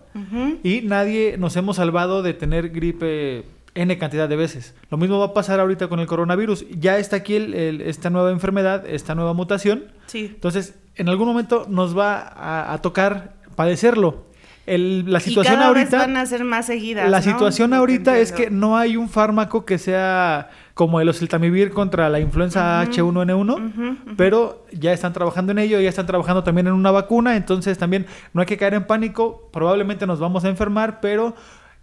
y 0.63 0.81
nadie 0.83 1.37
nos 1.37 1.55
hemos 1.57 1.75
salvado 1.75 2.23
de 2.23 2.33
tener 2.33 2.69
gripe 2.69 3.43
N 3.75 3.97
cantidad 3.97 4.29
de 4.29 4.35
veces. 4.35 4.75
Lo 4.89 4.97
mismo 4.97 5.19
va 5.19 5.25
a 5.25 5.33
pasar 5.33 5.59
ahorita 5.59 5.89
con 5.89 5.99
el 5.99 6.07
coronavirus. 6.07 6.65
Ya 6.79 6.99
está 6.99 7.17
aquí 7.17 7.35
esta 7.83 8.09
nueva 8.09 8.31
enfermedad, 8.31 8.87
esta 8.87 9.15
nueva 9.15 9.33
mutación. 9.33 9.85
Sí. 10.05 10.31
Entonces, 10.33 10.75
en 10.95 11.09
algún 11.09 11.27
momento 11.27 11.65
nos 11.67 11.97
va 11.97 12.71
a 12.71 12.81
tocar 12.81 13.33
padecerlo 13.55 14.25
la 14.65 15.19
situación 15.19 15.61
ahorita 15.61 15.97
van 15.97 16.17
a 16.17 16.25
ser 16.25 16.43
más 16.43 16.67
seguidas. 16.67 17.09
La 17.09 17.21
situación 17.21 17.73
ahorita 17.73 18.17
es 18.17 18.31
que 18.31 18.49
no 18.49 18.77
hay 18.77 18.95
un 18.95 19.09
fármaco 19.09 19.65
que 19.65 19.77
sea 19.77 20.49
como 20.73 21.01
el 21.01 21.09
oseltamivir 21.09 21.71
contra 21.71 22.09
la 22.09 22.19
influenza 22.19 22.83
H1N1, 22.85 24.15
pero 24.15 24.65
ya 24.71 24.93
están 24.93 25.13
trabajando 25.13 25.51
en 25.51 25.59
ello, 25.59 25.79
ya 25.79 25.89
están 25.89 26.05
trabajando 26.05 26.43
también 26.43 26.67
en 26.67 26.73
una 26.73 26.91
vacuna, 26.91 27.35
entonces 27.35 27.77
también 27.77 28.05
no 28.33 28.41
hay 28.41 28.47
que 28.47 28.57
caer 28.57 28.73
en 28.73 28.87
pánico, 28.87 29.49
probablemente 29.51 30.07
nos 30.07 30.19
vamos 30.19 30.45
a 30.45 30.49
enfermar, 30.49 30.99
pero 31.01 31.35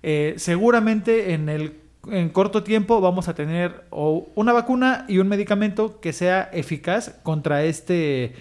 eh, 0.03 0.35
seguramente 0.39 1.35
en 1.35 1.49
el 1.49 1.75
en 2.09 2.31
corto 2.31 2.63
tiempo 2.63 3.03
vamos 3.03 3.29
a 3.29 3.35
tener 3.35 3.85
una 3.91 4.55
vacuna 4.55 5.05
y 5.07 5.19
un 5.19 5.29
medicamento 5.29 6.01
que 6.01 6.15
sea 6.15 6.49
eficaz 6.53 7.21
contra 7.23 7.63
este 7.65 8.33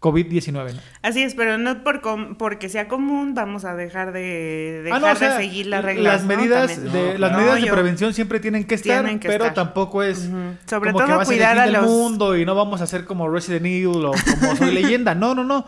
COVID-19. 0.00 0.80
Así 1.02 1.22
es, 1.22 1.34
pero 1.34 1.58
no 1.58 1.84
por 1.84 2.00
porque 2.38 2.70
sea 2.70 2.88
común 2.88 3.34
vamos 3.34 3.66
a 3.66 3.74
dejar 3.74 4.12
de 4.12 4.88
ah, 4.90 4.98
dejar 4.98 5.18
de 5.18 5.36
seguir 5.36 5.66
las 5.66 5.84
reglas. 5.84 6.14
Las 6.14 6.24
medidas 6.24 6.92
de 6.92 7.18
las 7.18 7.36
medidas 7.36 7.62
de 7.62 7.70
prevención 7.70 8.14
siempre 8.14 8.40
tienen 8.40 8.64
que 8.64 8.76
estar, 8.76 9.04
pero 9.20 9.52
tampoco 9.52 10.02
es 10.02 10.30
sobre 10.66 10.92
todo 10.92 11.22
cuidar 11.24 11.58
a 11.58 11.66
los 11.66 11.86
mundo 11.86 12.36
y 12.36 12.46
no 12.46 12.54
vamos 12.54 12.80
a 12.80 12.84
hacer 12.84 13.04
como 13.04 13.28
Resident 13.28 13.66
Evil 13.66 14.06
o 14.06 14.12
como 14.40 14.56
Soy 14.56 14.70
leyenda. 14.74 15.14
No, 15.14 15.34
no, 15.34 15.44
no. 15.44 15.66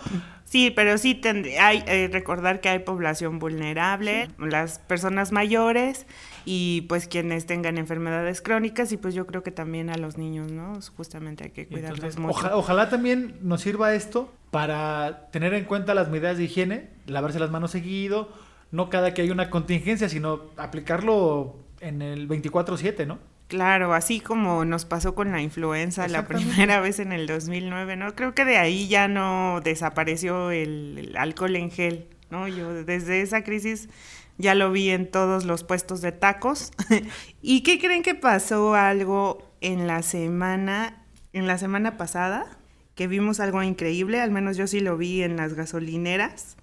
Sí, 0.52 0.70
pero 0.70 0.98
sí 0.98 1.18
hay 1.58 1.82
eh, 1.86 2.10
recordar 2.12 2.60
que 2.60 2.68
hay 2.68 2.80
población 2.80 3.38
vulnerable, 3.38 4.28
las 4.36 4.80
personas 4.80 5.32
mayores 5.32 6.04
y 6.44 6.82
pues 6.90 7.08
quienes 7.08 7.46
tengan 7.46 7.78
enfermedades 7.78 8.42
crónicas 8.42 8.92
y 8.92 8.98
pues 8.98 9.14
yo 9.14 9.26
creo 9.26 9.42
que 9.42 9.50
también 9.50 9.88
a 9.88 9.96
los 9.96 10.18
niños, 10.18 10.52
¿no? 10.52 10.78
Justamente 10.94 11.44
hay 11.44 11.50
que 11.52 11.66
cuidarlos 11.66 12.18
mucho. 12.18 12.50
ojalá 12.52 12.90
también 12.90 13.36
nos 13.40 13.62
sirva 13.62 13.94
esto 13.94 14.30
para 14.50 15.30
tener 15.30 15.54
en 15.54 15.64
cuenta 15.64 15.94
las 15.94 16.10
medidas 16.10 16.36
de 16.36 16.44
higiene, 16.44 16.90
lavarse 17.06 17.38
las 17.38 17.50
manos 17.50 17.70
seguido, 17.70 18.28
no 18.72 18.90
cada 18.90 19.14
que 19.14 19.22
hay 19.22 19.30
una 19.30 19.48
contingencia, 19.48 20.10
sino 20.10 20.50
aplicarlo 20.58 21.56
en 21.80 22.02
el 22.02 22.28
24/7, 22.28 23.06
¿no? 23.06 23.20
Claro, 23.52 23.92
así 23.92 24.18
como 24.18 24.64
nos 24.64 24.86
pasó 24.86 25.14
con 25.14 25.30
la 25.30 25.42
influenza 25.42 26.08
la 26.08 26.26
primera 26.26 26.80
vez 26.80 27.00
en 27.00 27.12
el 27.12 27.26
2009, 27.26 27.96
¿no? 27.96 28.14
Creo 28.14 28.34
que 28.34 28.46
de 28.46 28.56
ahí 28.56 28.88
ya 28.88 29.08
no 29.08 29.60
desapareció 29.62 30.50
el, 30.50 31.14
alcohol 31.18 31.56
en 31.56 31.70
gel, 31.70 32.08
¿no? 32.30 32.48
Yo 32.48 32.72
desde 32.72 33.20
esa 33.20 33.44
crisis 33.44 33.90
ya 34.38 34.54
lo 34.54 34.72
vi 34.72 34.88
en 34.88 35.06
todos 35.06 35.44
los 35.44 35.64
puestos 35.64 36.00
de 36.00 36.12
tacos. 36.12 36.72
¿Y 37.42 37.62
qué 37.62 37.78
creen 37.78 38.02
que 38.02 38.14
pasó 38.14 38.74
algo 38.74 39.52
en 39.60 39.86
la 39.86 40.00
semana, 40.00 41.04
en 41.34 41.46
la 41.46 41.58
semana 41.58 41.98
pasada? 41.98 42.56
Que 42.94 43.06
vimos 43.06 43.38
algo 43.38 43.62
increíble, 43.62 44.22
al 44.22 44.30
menos 44.30 44.56
yo 44.56 44.66
sí 44.66 44.80
lo 44.80 44.96
vi 44.96 45.22
en 45.22 45.36
las 45.36 45.52
gasolineras 45.52 46.56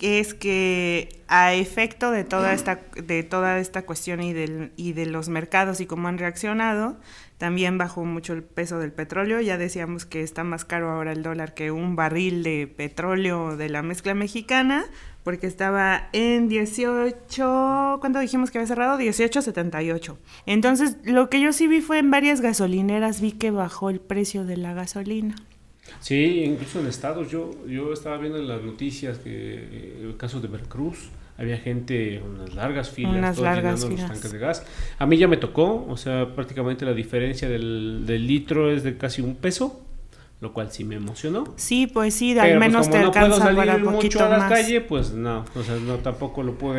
es 0.00 0.34
que 0.34 1.20
a 1.28 1.54
efecto 1.54 2.10
de 2.10 2.24
toda 2.24 2.52
esta, 2.52 2.80
de 2.96 3.22
toda 3.22 3.58
esta 3.58 3.82
cuestión 3.82 4.22
y, 4.22 4.32
del, 4.32 4.72
y 4.76 4.92
de 4.92 5.06
los 5.06 5.28
mercados 5.28 5.80
y 5.80 5.86
cómo 5.86 6.08
han 6.08 6.18
reaccionado, 6.18 6.96
también 7.38 7.78
bajó 7.78 8.04
mucho 8.04 8.32
el 8.32 8.42
peso 8.42 8.78
del 8.78 8.92
petróleo. 8.92 9.40
Ya 9.40 9.56
decíamos 9.56 10.04
que 10.04 10.22
está 10.22 10.44
más 10.44 10.64
caro 10.64 10.90
ahora 10.90 11.12
el 11.12 11.22
dólar 11.22 11.54
que 11.54 11.70
un 11.70 11.96
barril 11.96 12.42
de 12.42 12.66
petróleo 12.66 13.56
de 13.56 13.68
la 13.68 13.82
mezcla 13.82 14.14
mexicana, 14.14 14.84
porque 15.24 15.46
estaba 15.46 16.08
en 16.12 16.48
18, 16.48 17.98
¿cuánto 18.00 18.18
dijimos 18.18 18.50
que 18.50 18.58
había 18.58 18.68
cerrado? 18.68 18.98
18.78. 18.98 20.16
Entonces, 20.46 20.96
lo 21.04 21.30
que 21.30 21.40
yo 21.40 21.52
sí 21.52 21.66
vi 21.66 21.80
fue 21.80 21.98
en 21.98 22.10
varias 22.10 22.40
gasolineras, 22.40 23.20
vi 23.20 23.32
que 23.32 23.50
bajó 23.50 23.90
el 23.90 24.00
precio 24.00 24.44
de 24.44 24.56
la 24.56 24.74
gasolina. 24.74 25.36
Sí, 26.00 26.44
incluso 26.44 26.80
en 26.80 26.86
estados, 26.86 27.30
yo, 27.30 27.50
yo 27.66 27.92
estaba 27.92 28.16
viendo 28.18 28.38
en 28.38 28.46
las 28.48 28.62
noticias 28.62 29.18
que 29.18 29.30
eh, 29.32 29.98
el 30.02 30.16
caso 30.16 30.40
de 30.40 30.48
Veracruz, 30.48 31.10
había 31.36 31.56
gente, 31.56 32.20
unas 32.22 32.54
largas 32.54 32.90
filas, 32.90 33.14
Unas 33.16 33.36
todos 33.36 33.48
largas 33.48 33.80
llenando 33.82 33.96
filas. 33.96 34.10
los 34.10 34.20
tanques 34.20 34.32
de 34.32 34.38
gas. 34.38 34.66
A 34.98 35.06
mí 35.06 35.16
ya 35.16 35.26
me 35.26 35.38
tocó, 35.38 35.86
o 35.88 35.96
sea, 35.96 36.34
prácticamente 36.34 36.84
la 36.84 36.92
diferencia 36.92 37.48
del, 37.48 38.04
del 38.06 38.26
litro 38.26 38.70
es 38.70 38.82
de 38.82 38.96
casi 38.98 39.22
un 39.22 39.36
peso, 39.36 39.80
lo 40.40 40.54
cual 40.54 40.72
sí 40.72 40.84
me 40.84 40.94
emocionó. 40.96 41.44
Sí, 41.56 41.86
pues 41.86 42.14
sí, 42.14 42.32
al 42.38 42.48
pues, 42.48 42.58
menos 42.60 42.88
te 42.90 42.98
no 42.98 43.10
puedo 43.12 43.24
alcanza 43.24 43.44
salir 43.44 43.56
para 43.58 43.76
mucho 43.78 43.92
poquito 43.92 44.24
a 44.24 44.28
la 44.30 44.38
más. 44.38 44.48
calle, 44.50 44.80
pues 44.80 45.12
no, 45.12 45.44
o 45.54 45.62
sea, 45.62 45.76
no 45.76 45.96
tampoco 45.96 46.42
lo 46.42 46.56
pude 46.56 46.78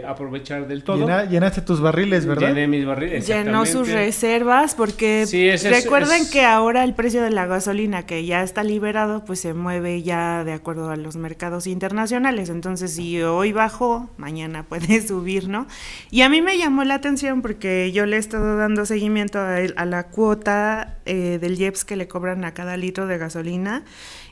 eh, 0.00 0.04
aprovechar 0.04 0.66
del 0.66 0.82
todo. 0.82 0.98
Llena- 0.98 1.24
llenaste 1.24 1.60
tus 1.62 1.80
barriles, 1.80 2.26
¿verdad? 2.26 2.48
Llené 2.48 2.66
mis 2.66 2.84
barriles. 2.84 3.24
Llenó 3.26 3.66
sus 3.66 3.88
reservas 3.88 4.74
porque 4.74 5.26
Sí, 5.26 5.48
ese 5.48 5.70
es- 5.70 5.84
recuerden 5.84 6.22
es- 6.22 6.30
que 6.32 6.42
ahora 6.44 6.82
el 6.82 6.94
precio 6.94 7.22
de 7.22 7.30
la 7.30 7.46
gasolina 7.46 8.04
que 8.04 8.24
ya 8.26 8.42
está 8.42 8.64
liberado 8.64 9.24
pues 9.24 9.38
se 9.40 9.54
mueve 9.54 10.02
ya 10.02 10.42
de 10.42 10.52
acuerdo 10.52 10.90
a 10.90 10.96
los 10.96 11.14
mercados 11.16 11.68
internacionales. 11.68 12.48
Entonces 12.50 12.94
si 12.94 13.22
hoy 13.22 13.52
bajó, 13.52 14.10
mañana 14.16 14.62
puede 14.68 15.06
subir, 15.06 15.48
¿no? 15.48 15.68
Y 16.10 16.22
a 16.22 16.28
mí 16.28 16.42
me 16.42 16.58
llamó 16.58 16.82
la 16.82 16.94
atención 16.94 17.42
porque 17.42 17.92
yo 17.92 18.06
le 18.06 18.16
he 18.16 18.18
estado 18.18 18.56
dando 18.56 18.84
seguimiento 18.86 19.38
a, 19.38 19.84
la 19.84 20.08
cuota 20.08 20.98
eh, 21.06 21.38
del 21.40 21.58
IEPS 21.60 21.84
que 21.84 21.94
le 21.96 22.08
cobran 22.08 22.44
a 22.44 22.52
cada 22.54 22.76
litro 22.88 23.06
de 23.06 23.18
gasolina 23.18 23.84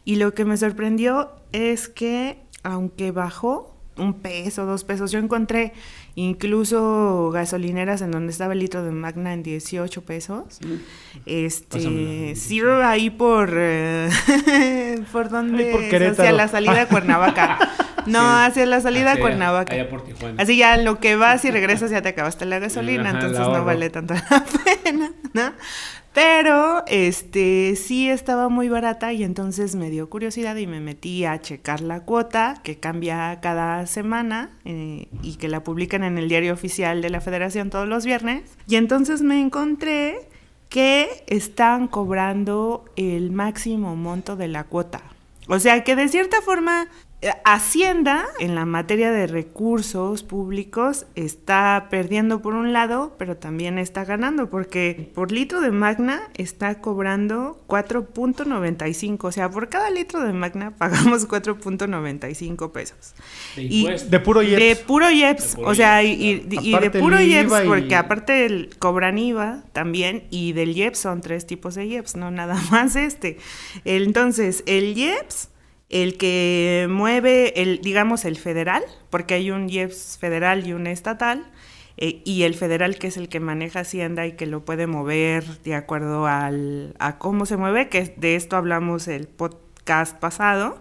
y 0.05 0.17
lo 0.17 0.35
que 0.35 0.45
me 0.45 0.57
sorprendió 0.57 1.31
es 1.53 1.89
que 1.89 2.39
aunque 2.63 3.13
bajó 3.13 3.73
un 3.99 4.13
peso, 4.15 4.67
dos 4.67 4.85
pesos, 4.85 5.11
yo 5.11 5.19
encontré 5.19 5.73
incluso 6.17 7.31
gasolineras 7.33 8.03
en 8.03 8.11
donde 8.11 8.31
estaba 8.33 8.53
el 8.53 8.59
litro 8.59 8.83
de 8.85 8.91
Magna 8.91 9.33
en 9.33 9.43
18 9.43 10.03
pesos. 10.03 10.59
Este, 11.25 11.79
Pásamela. 11.79 12.37
sí, 12.37 12.61
ahí 12.85 13.09
por 13.11 13.51
eh, 13.55 14.11
por 15.13 15.31
donde 15.31 15.73
hacia 16.11 16.33
la 16.33 16.49
salida 16.49 16.75
de 16.75 16.87
Cuernavaca. 16.87 17.59
No, 18.07 18.21
Sí. 18.21 18.45
hacia 18.45 18.67
la 18.67 18.81
salida 18.81 19.07
de 19.07 19.11
Hacia- 19.15 19.21
Cuernavaca. 19.21 19.75
allá 19.75 19.89
por 19.91 20.05
Tijuana. 20.05 20.41
Así 20.41 20.57
ya 20.57 20.77
lo 20.77 21.01
que 21.01 21.17
vas 21.17 21.45
y 21.45 21.51
regresas 21.51 21.91
ya 21.91 22.03
te 22.03 22.11
acabaste 22.11 22.45
la 22.47 22.61
gasolina, 22.61 23.09
Ajá, 23.11 23.19
entonces 23.19 23.41
no 23.41 23.65
vale 23.65 23.91
tanto 23.91 24.15
la 24.15 24.45
pena, 24.85 25.11
¿no? 25.33 25.53
Pero 26.17 26.83
este 26.87 27.77
sí 27.77 28.09
estaba 28.09 28.49
muy 28.49 28.71
barata 28.71 29.13
y 29.13 29.23
entonces 29.23 29.75
me 29.75 29.91
dio 29.91 30.09
curiosidad 30.09 30.57
y 30.57 30.67
me 30.67 30.81
metí 30.81 31.27
a 31.27 31.43
checar 31.43 31.83
la 31.83 32.05
cuota 32.05 32.55
que 32.63 32.79
cambia 32.81 33.39
cada 33.43 33.87
semana 33.87 34.49
eh, 34.65 35.09
y 35.21 35.37
que 35.37 35.49
la 35.49 35.63
publican 35.63 36.05
en 36.05 36.17
el 36.17 36.31
diario 36.31 36.55
oficial 36.55 37.03
de 37.03 37.11
la 37.11 37.21
Federación 37.21 37.69
todos 37.69 37.87
los 37.87 38.07
viernes. 38.07 38.57
Y 38.67 38.77
entonces 38.77 39.21
me 39.21 39.39
encontré 39.39 40.27
que 40.71 41.23
están 41.27 41.87
cobrando 41.87 42.87
el 42.97 43.31
máximo 43.31 43.95
monto 43.95 44.37
de 44.37 44.49
la 44.49 44.65
cuota. 44.65 45.03
O 45.49 45.59
sea 45.59 45.85
que 45.85 45.97
de 45.97 46.09
cierta 46.09 46.41
forma 46.41 46.89
Hacienda 47.45 48.27
en 48.41 48.55
la 48.55 48.67
materia 48.67 49.11
de 49.11 49.27
recursos 49.27 50.23
públicos 50.23 51.07
está 51.15 51.87
perdiendo 51.91 52.43
por 52.43 52.55
un 52.55 52.73
lado, 52.73 53.15
pero 53.19 53.37
también 53.37 53.79
está 53.79 54.05
ganando 54.05 54.51
porque 54.51 55.11
por 55.15 55.33
litro 55.33 55.61
de 55.61 55.71
Magna 55.71 56.21
está 56.37 56.81
cobrando 56.81 57.59
4.95, 57.69 59.25
o 59.25 59.33
sea, 59.33 59.51
por 59.51 59.69
cada 59.71 59.91
litro 59.91 60.21
de 60.21 60.33
Magna 60.35 60.71
pagamos 60.79 61.27
4.95 61.27 62.71
pesos. 62.71 63.15
De 63.57 63.63
Y-. 63.63 63.89
De 64.11 64.21
puro 64.21 64.41
De 64.41 64.49
IEPS. 64.69 64.81
puro 64.83 65.11
IEPS, 65.11 65.51
De 65.51 65.57
puro 65.57 65.69
o 65.71 65.75
sea, 65.75 66.03
y, 66.03 66.13
IEPS, 66.13 66.53
y- 66.65 66.75
y 66.77 66.79
de 66.79 66.91
puro 66.91 67.21
IEPS, 67.21 67.65
y- 67.65 67.67
porque 67.67 67.95
aparte 67.97 68.45
el, 68.47 68.71
cobran 68.79 69.19
IVA 69.19 69.65
también, 69.73 70.25
y 70.31 70.53
del 70.53 70.77
IEPS 70.77 70.99
son 70.99 71.23
tres 71.23 71.47
tipos 71.47 71.75
de 71.75 71.87
IEPS, 71.87 72.17
no 72.17 72.31
nada 72.31 72.61
más 72.71 72.95
este. 72.95 73.39
Entonces, 73.85 74.63
el 74.67 74.97
IEPS, 74.97 75.49
el 75.89 76.17
que 76.17 76.87
mueve, 76.91 77.63
el 77.63 77.81
digamos, 77.81 78.25
el 78.25 78.37
federal, 78.37 78.83
porque 79.11 79.35
hay 79.35 79.51
un 79.51 79.69
IEPS 79.69 80.19
federal 80.19 80.67
y 80.67 80.73
un 80.73 80.87
estatal, 80.87 81.47
eh, 81.97 82.21
y 82.25 82.43
el 82.43 82.55
federal 82.55 82.99
que 82.99 83.07
es 83.07 83.17
el 83.17 83.29
que 83.29 83.41
maneja 83.41 83.81
Hacienda 83.81 84.27
y 84.27 84.33
que 84.33 84.47
lo 84.47 84.65
puede 84.65 84.87
mover 84.87 85.45
de 85.63 85.75
acuerdo 85.75 86.27
al, 86.27 86.95
a 86.99 87.19
cómo 87.19 87.47
se 87.47 87.57
mueve, 87.57 87.89
que 87.89 88.15
de 88.17 88.37
esto 88.37 88.57
hablamos 88.57 89.09
el 89.09 89.29
podcast 89.29 90.17
pasado, 90.19 90.79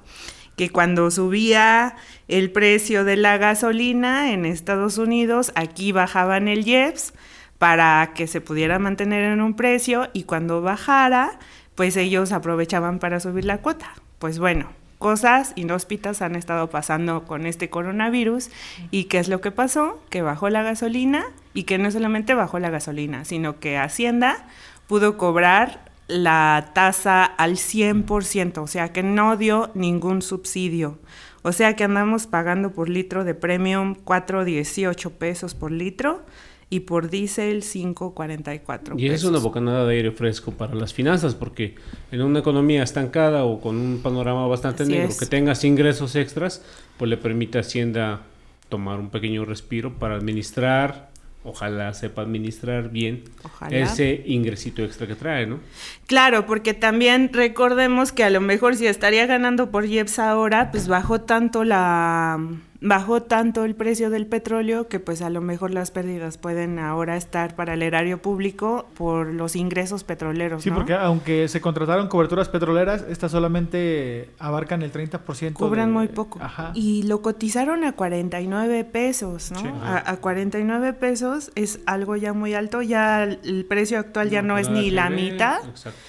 que 0.57 0.69
cuando 0.69 1.11
subía 1.11 1.95
el 2.27 2.51
precio 2.51 3.03
de 3.03 3.17
la 3.17 3.37
gasolina 3.37 4.31
en 4.31 4.45
Estados 4.45 4.97
Unidos, 4.97 5.51
aquí 5.55 5.91
bajaban 5.91 6.47
el 6.47 6.67
IEPS 6.67 7.13
para 7.57 8.11
que 8.15 8.27
se 8.27 8.41
pudiera 8.41 8.79
mantener 8.79 9.23
en 9.23 9.41
un 9.41 9.55
precio 9.55 10.09
y 10.13 10.23
cuando 10.23 10.61
bajara, 10.61 11.39
pues 11.75 11.95
ellos 11.97 12.31
aprovechaban 12.31 12.99
para 12.99 13.19
subir 13.19 13.45
la 13.45 13.59
cuota. 13.59 13.93
Pues 14.19 14.39
bueno, 14.39 14.69
cosas 14.97 15.53
inhóspitas 15.55 16.21
han 16.21 16.35
estado 16.35 16.69
pasando 16.69 17.25
con 17.25 17.45
este 17.45 17.69
coronavirus 17.69 18.49
y 18.91 19.05
qué 19.05 19.19
es 19.19 19.27
lo 19.27 19.41
que 19.41 19.51
pasó, 19.51 20.01
que 20.09 20.21
bajó 20.21 20.49
la 20.49 20.63
gasolina 20.63 21.25
y 21.53 21.63
que 21.63 21.77
no 21.77 21.91
solamente 21.91 22.33
bajó 22.33 22.59
la 22.59 22.69
gasolina, 22.69 23.25
sino 23.25 23.59
que 23.59 23.77
Hacienda 23.77 24.47
pudo 24.87 25.17
cobrar 25.17 25.91
la 26.07 26.71
tasa 26.73 27.23
al 27.25 27.53
100%, 27.53 28.59
o 28.59 28.67
sea 28.67 28.93
que 28.93 29.03
no 29.03 29.37
dio 29.37 29.71
ningún 29.73 30.21
subsidio. 30.21 30.99
O 31.41 31.51
sea 31.51 31.75
que 31.75 31.83
andamos 31.83 32.25
pagando 32.25 32.71
por 32.71 32.89
litro 32.89 33.23
de 33.23 33.35
premium 33.35 33.95
4.18 34.03 35.11
pesos 35.11 35.53
por 35.53 35.71
litro 35.71 36.23
y 36.69 36.81
por 36.81 37.09
diésel 37.09 37.61
5.44 37.61 38.95
Y 38.99 39.05
esa 39.07 39.15
es 39.15 39.23
una 39.23 39.39
bocanada 39.39 39.85
de 39.85 39.95
aire 39.95 40.11
fresco 40.11 40.51
para 40.51 40.73
las 40.75 40.93
finanzas, 40.93 41.35
porque 41.35 41.75
en 42.11 42.21
una 42.21 42.39
economía 42.39 42.83
estancada 42.83 43.43
o 43.45 43.61
con 43.61 43.75
un 43.77 43.99
panorama 44.01 44.47
bastante 44.47 44.83
Así 44.83 44.91
negro, 44.91 45.09
es. 45.09 45.19
que 45.19 45.25
tengas 45.25 45.63
ingresos 45.63 46.15
extras, 46.15 46.63
pues 46.97 47.09
le 47.09 47.17
permite 47.17 47.57
a 47.57 47.61
Hacienda 47.61 48.21
tomar 48.69 48.99
un 48.99 49.09
pequeño 49.09 49.45
respiro 49.45 49.93
para 49.93 50.15
administrar, 50.15 51.09
ojalá 51.43 51.93
sepa 51.93 52.23
administrar 52.23 52.89
bien 52.89 53.23
Ojalá. 53.43 53.77
ese 53.77 54.23
ingresito 54.25 54.83
extra 54.83 55.05
que 55.05 55.13
trae, 55.13 55.45
¿no? 55.45 55.59
Claro, 56.07 56.47
porque 56.47 56.73
también 56.73 57.29
recordemos 57.31 58.11
que 58.11 58.23
a 58.23 58.31
lo 58.31 58.41
mejor 58.41 58.75
si 58.75 58.87
estaría 58.87 59.27
ganando 59.27 59.69
por 59.69 59.85
IEPS 59.85 60.17
ahora, 60.17 60.71
pues 60.71 60.87
bajó 60.87 61.21
tanto 61.21 61.63
la 61.63 62.39
bajó 62.81 63.23
tanto 63.23 63.63
el 63.63 63.73
precio 63.75 64.09
del 64.09 64.27
petróleo 64.27 64.87
que 64.87 64.99
pues 64.99 65.21
a 65.21 65.29
lo 65.29 65.41
mejor 65.41 65.71
las 65.71 65.91
pérdidas 65.91 66.37
pueden 66.37 66.77
ahora 66.77 67.15
estar 67.17 67.55
para 67.55 67.73
el 67.73 67.81
erario 67.81 68.21
público 68.21 68.85
por 68.95 69.27
los 69.27 69.55
ingresos 69.55 70.03
petroleros, 70.03 70.63
Sí, 70.63 70.69
¿no? 70.69 70.75
porque 70.75 70.93
aunque 70.93 71.47
se 71.47 71.61
contrataron 71.61 72.07
coberturas 72.09 72.49
petroleras, 72.49 73.05
estas 73.09 73.31
solamente 73.31 74.29
abarcan 74.39 74.81
el 74.81 74.91
30%. 74.91 75.53
Cobran 75.53 75.87
de- 75.89 75.93
muy 75.93 76.07
poco. 76.09 76.39
Ajá. 76.41 76.71
Y 76.73 77.03
lo 77.03 77.21
cotizaron 77.21 77.83
a 77.85 77.93
49 77.93 78.83
pesos, 78.83 79.51
¿no? 79.51 79.59
Sí. 79.61 79.67
a, 79.83 80.11
a 80.11 80.17
49 80.17 80.93
pesos 80.93 81.51
es 81.55 81.79
algo 81.85 82.15
ya 82.17 82.33
muy 82.33 82.53
alto, 82.53 82.81
ya 82.81 83.23
el 83.23 83.65
precio 83.67 83.99
actual 83.99 84.29
ya 84.29 84.41
no, 84.41 84.57
es 84.57 84.67
nada 84.69 84.81
ni 84.81 84.91
la 84.91 85.09
mitad. 85.09 85.59
Exacto. 85.67 85.99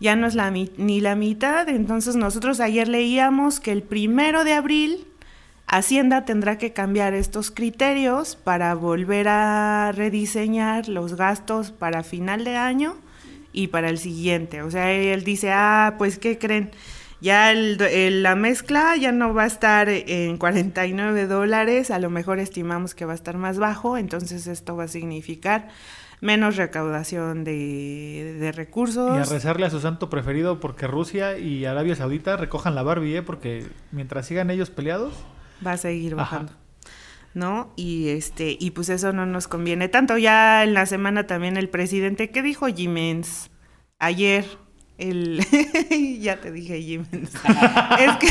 ya 0.00 0.16
no 0.16 0.26
es 0.26 0.34
la 0.34 0.50
ni 0.50 1.00
la 1.00 1.14
mitad. 1.16 1.68
Entonces 1.68 2.16
nosotros 2.16 2.60
ayer 2.60 2.88
leíamos 2.88 3.60
que 3.60 3.72
el 3.72 3.82
primero 3.82 4.44
de 4.44 4.52
abril 4.54 5.06
Hacienda 5.66 6.24
tendrá 6.24 6.58
que 6.58 6.72
cambiar 6.72 7.14
estos 7.14 7.50
criterios 7.50 8.36
para 8.36 8.74
volver 8.74 9.28
a 9.28 9.92
rediseñar 9.92 10.88
los 10.88 11.14
gastos 11.16 11.70
para 11.72 12.02
final 12.02 12.44
de 12.44 12.56
año 12.56 12.96
y 13.52 13.68
para 13.68 13.88
el 13.88 13.98
siguiente. 13.98 14.62
O 14.62 14.70
sea, 14.70 14.92
él 14.92 15.24
dice, 15.24 15.50
ah, 15.52 15.94
pues, 15.98 16.18
¿qué 16.18 16.38
creen? 16.38 16.70
Ya 17.20 17.50
el- 17.50 17.80
el- 17.80 18.22
la 18.22 18.34
mezcla 18.34 18.94
ya 18.96 19.10
no 19.10 19.32
va 19.32 19.44
a 19.44 19.46
estar 19.46 19.88
en 19.88 20.36
49 20.36 21.26
dólares, 21.26 21.90
a 21.90 21.98
lo 21.98 22.10
mejor 22.10 22.38
estimamos 22.38 22.94
que 22.94 23.06
va 23.06 23.12
a 23.12 23.14
estar 23.16 23.38
más 23.38 23.58
bajo, 23.58 23.96
entonces 23.96 24.46
esto 24.46 24.76
va 24.76 24.84
a 24.84 24.88
significar 24.88 25.68
menos 26.20 26.56
recaudación 26.56 27.42
de, 27.44 28.36
de 28.38 28.52
recursos. 28.52 29.16
Y 29.16 29.20
a 29.20 29.24
rezarle 29.24 29.64
a 29.66 29.70
su 29.70 29.80
santo 29.80 30.10
preferido 30.10 30.60
porque 30.60 30.86
Rusia 30.86 31.38
y 31.38 31.64
Arabia 31.64 31.96
Saudita 31.96 32.36
recojan 32.36 32.74
la 32.74 32.82
Barbie, 32.82 33.16
¿eh? 33.16 33.22
Porque 33.22 33.66
mientras 33.92 34.26
sigan 34.26 34.50
ellos 34.50 34.68
peleados, 34.70 35.14
va 35.66 35.72
a 35.72 35.76
seguir 35.76 36.14
Ajá. 36.14 36.22
bajando. 36.22 36.52
¿No? 37.34 37.72
Y 37.74 38.10
este, 38.10 38.56
y 38.60 38.70
pues 38.70 38.88
eso 38.88 39.12
no 39.12 39.26
nos 39.26 39.48
conviene 39.48 39.88
tanto. 39.88 40.16
Ya 40.18 40.62
en 40.62 40.72
la 40.72 40.86
semana 40.86 41.26
también 41.26 41.56
el 41.56 41.68
presidente, 41.68 42.30
¿qué 42.30 42.42
dijo 42.42 42.66
Jimens? 42.68 43.50
Ayer, 43.98 44.44
el 44.98 45.44
ya 46.20 46.36
te 46.36 46.52
dije 46.52 46.80
Jimens. 46.80 47.32
es, 47.98 48.16
que, 48.18 48.28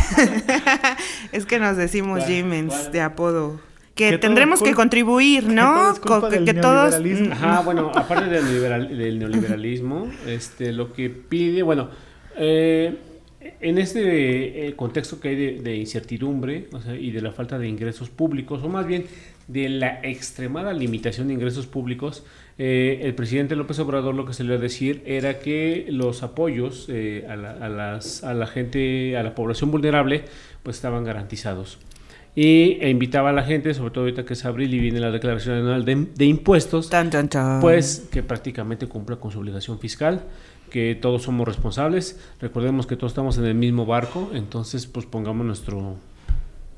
es 1.37 1.45
que 1.45 1.59
nos 1.59 1.75
decimos 1.75 2.19
¿Cuál? 2.19 2.31
Jimens 2.31 2.91
de 2.93 3.01
apodo. 3.01 3.59
Que, 3.93 4.17
tendremos 4.17 4.63
que 4.63 4.73
contribuir, 4.73 5.43
todo 5.43 5.53
¿no? 5.53 5.91
es 5.91 5.99
culpa 5.99 6.21
Co- 6.21 6.29
del 6.29 6.45
que 6.45 6.53
todos. 6.55 6.95
Ajá, 7.31 7.59
bueno, 7.61 7.91
aparte 7.93 8.25
del, 8.29 8.43
neoliberal- 8.45 8.87
del 8.89 9.19
neoliberalismo, 9.19 10.09
este, 10.25 10.71
lo 10.71 10.93
que 10.93 11.09
pide, 11.11 11.61
bueno, 11.61 11.89
eh, 12.37 12.97
en 13.61 13.77
este 13.77 14.67
eh, 14.67 14.75
contexto 14.75 15.19
que 15.19 15.29
hay 15.29 15.35
de, 15.35 15.61
de 15.61 15.75
incertidumbre 15.75 16.67
o 16.71 16.79
sea, 16.81 16.95
y 16.95 17.11
de 17.11 17.21
la 17.21 17.31
falta 17.31 17.57
de 17.57 17.67
ingresos 17.67 18.09
públicos, 18.09 18.61
o 18.63 18.69
más 18.69 18.85
bien 18.85 19.05
de 19.47 19.69
la 19.69 19.99
extremada 20.03 20.73
limitación 20.73 21.27
de 21.27 21.33
ingresos 21.33 21.67
públicos, 21.67 22.23
eh, 22.57 23.01
el 23.03 23.13
presidente 23.15 23.55
López 23.55 23.79
Obrador 23.79 24.15
lo 24.15 24.25
que 24.25 24.33
se 24.33 24.43
le 24.43 24.49
iba 24.49 24.57
a 24.57 24.61
decir 24.61 25.01
era 25.05 25.39
que 25.39 25.85
los 25.89 26.23
apoyos 26.23 26.87
eh, 26.89 27.25
a, 27.29 27.35
la, 27.35 27.51
a 27.51 27.69
las, 27.69 28.23
a 28.23 28.33
la 28.33 28.47
gente, 28.47 29.17
a 29.17 29.23
la 29.23 29.35
población 29.35 29.71
vulnerable, 29.71 30.23
pues 30.63 30.77
estaban 30.77 31.03
garantizados 31.03 31.79
y 32.35 32.79
e 32.81 32.89
invitaba 32.89 33.29
a 33.29 33.33
la 33.33 33.43
gente, 33.43 33.73
sobre 33.73 33.91
todo 33.91 34.05
ahorita 34.05 34.25
que 34.25 34.33
es 34.33 34.43
abril 34.45 34.73
y 34.73 34.79
viene 34.79 34.99
la 34.99 35.11
declaración 35.11 35.57
anual 35.57 35.85
de, 35.85 36.07
de 36.15 36.25
impuestos, 36.25 36.89
Tan, 36.89 37.09
tan, 37.09 37.29
tan. 37.29 37.61
pues 37.61 38.07
que 38.11 38.23
prácticamente 38.23 38.87
cumpla 38.87 39.17
con 39.17 39.31
su 39.31 39.39
obligación 39.39 39.79
fiscal, 39.79 40.23
que 40.73 40.95
todos 40.95 41.21
somos 41.21 41.47
responsables, 41.47 42.19
recordemos 42.41 42.87
que 42.87 42.95
todos 42.95 43.11
estamos 43.11 43.37
en 43.37 43.45
el 43.45 43.53
mismo 43.53 43.85
barco, 43.85 44.31
entonces 44.33 44.87
pues 44.87 45.05
pongamos 45.05 45.45
nuestro 45.45 45.97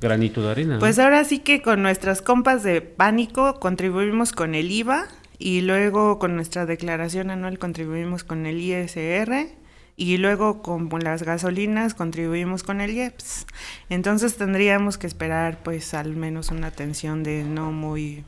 granito 0.01 0.43
de 0.43 0.51
arena. 0.51 0.79
Pues 0.79 0.99
ahora 0.99 1.23
sí 1.23 1.39
que 1.39 1.61
con 1.61 1.81
nuestras 1.81 2.21
compas 2.21 2.61
de 2.61 2.81
pánico 2.81 3.57
contribuimos 3.61 4.33
con 4.33 4.53
el 4.53 4.69
IVA 4.69 5.07
y 5.39 5.61
luego 5.61 6.19
con 6.19 6.35
nuestra 6.35 6.65
declaración 6.65 7.31
anual 7.31 7.57
contribuimos 7.57 8.25
con 8.25 8.45
el 8.45 8.59
ISR 8.59 9.47
y 9.95 10.17
luego 10.17 10.61
con 10.61 10.89
las 11.01 11.23
gasolinas 11.23 11.93
contribuimos 11.93 12.63
con 12.63 12.81
el 12.81 12.91
IEPS. 12.91 13.47
Entonces 13.89 14.35
tendríamos 14.35 14.97
que 14.97 15.07
esperar 15.07 15.59
pues 15.63 15.93
al 15.93 16.17
menos 16.17 16.51
una 16.51 16.67
atención 16.67 17.23
de 17.23 17.45
no 17.45 17.71
muy 17.71 18.25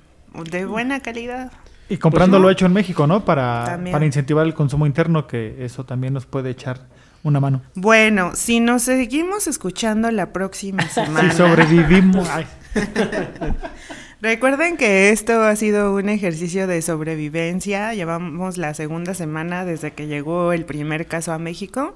de 0.50 0.66
buena 0.66 1.02
calidad. 1.02 1.52
Y 1.90 1.98
comprándolo 1.98 2.46
Pues 2.46 2.54
hecho 2.54 2.66
en 2.66 2.74
México, 2.74 3.08
¿no? 3.08 3.24
Para, 3.24 3.64
También. 3.66 3.94
para 3.94 4.06
incentivar 4.06 4.46
el 4.46 4.54
consumo 4.54 4.86
interno, 4.86 5.28
que 5.28 5.64
eso 5.64 5.86
también 5.86 6.14
nos 6.14 6.26
puede 6.26 6.50
echar 6.50 6.88
una 7.24 7.40
mano. 7.40 7.62
Bueno, 7.76 8.32
si 8.36 8.60
nos 8.60 8.84
seguimos 8.84 9.48
escuchando 9.48 10.12
la 10.12 10.34
próxima 10.34 10.88
semana. 10.90 11.32
Si 11.32 11.38
sobrevivimos. 11.38 12.28
Recuerden 14.22 14.78
que 14.78 15.12
esto 15.12 15.44
ha 15.44 15.56
sido 15.56 15.94
un 15.94 16.10
ejercicio 16.10 16.66
de 16.66 16.82
sobrevivencia. 16.82 17.94
Llevamos 17.94 18.58
la 18.58 18.74
segunda 18.74 19.14
semana 19.14 19.64
desde 19.64 19.92
que 19.92 20.08
llegó 20.08 20.54
el 20.54 20.66
primer 20.66 21.06
caso 21.06 21.34
a 21.34 21.38
México. 21.38 21.96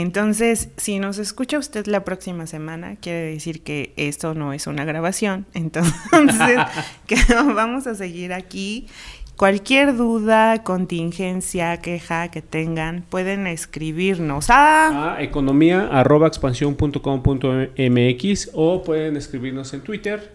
Entonces, 0.00 0.68
si 0.76 0.98
nos 0.98 1.16
escucha 1.18 1.58
usted 1.58 1.86
la 1.86 2.04
próxima 2.04 2.46
semana, 2.46 2.96
quiere 2.96 3.30
decir 3.32 3.62
que 3.62 3.94
esto 3.96 4.34
no 4.34 4.52
es 4.52 4.66
una 4.66 4.84
grabación. 4.84 5.46
Entonces, 5.54 6.58
que 7.06 7.16
vamos 7.32 7.86
a 7.86 7.94
seguir 7.94 8.34
aquí. 8.34 8.88
Cualquier 9.36 9.96
duda, 9.96 10.62
contingencia, 10.64 11.76
queja 11.78 12.28
que 12.30 12.42
tengan, 12.42 13.04
pueden 13.08 13.46
escribirnos 13.46 14.50
a... 14.50 15.14
a 15.16 15.22
economía 15.22 15.88
arroba 15.92 16.26
expansión.com.mx 16.26 18.50
o 18.54 18.82
pueden 18.82 19.16
escribirnos 19.16 19.72
en 19.74 19.80
Twitter 19.82 20.32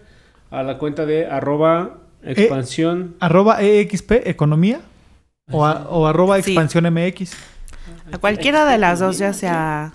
a 0.50 0.62
la 0.62 0.78
cuenta 0.78 1.06
de 1.06 1.26
arroba 1.26 1.98
expansión. 2.22 3.16
arroba 3.20 3.62
EXP 3.62 4.12
Economía 4.26 4.80
o, 5.50 5.64
a- 5.64 5.88
o 5.88 6.06
arroba 6.06 6.40
Sí. 6.40 6.52
Expansión 6.52 6.84
MX. 6.92 7.32
A 8.12 8.18
cualquiera 8.18 8.64
de 8.66 8.78
las 8.78 9.00
dos, 9.00 9.18
ya 9.18 9.32
sea 9.32 9.92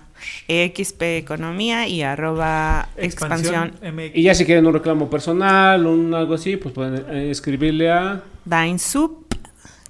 EXP 0.48 1.02
Economía 1.02 1.86
y 1.86 2.02
arroba 2.02 2.88
expansión. 2.96 3.72
Y 4.14 4.22
ya 4.22 4.34
si 4.34 4.44
quieren 4.44 4.66
un 4.66 4.74
reclamo 4.74 5.08
personal, 5.08 5.86
un 5.86 6.14
algo 6.14 6.34
así, 6.34 6.56
pues 6.56 6.74
pueden 6.74 7.04
eh, 7.10 7.30
escribirle 7.30 7.90
a... 7.90 8.22
Dinsup 8.44 9.34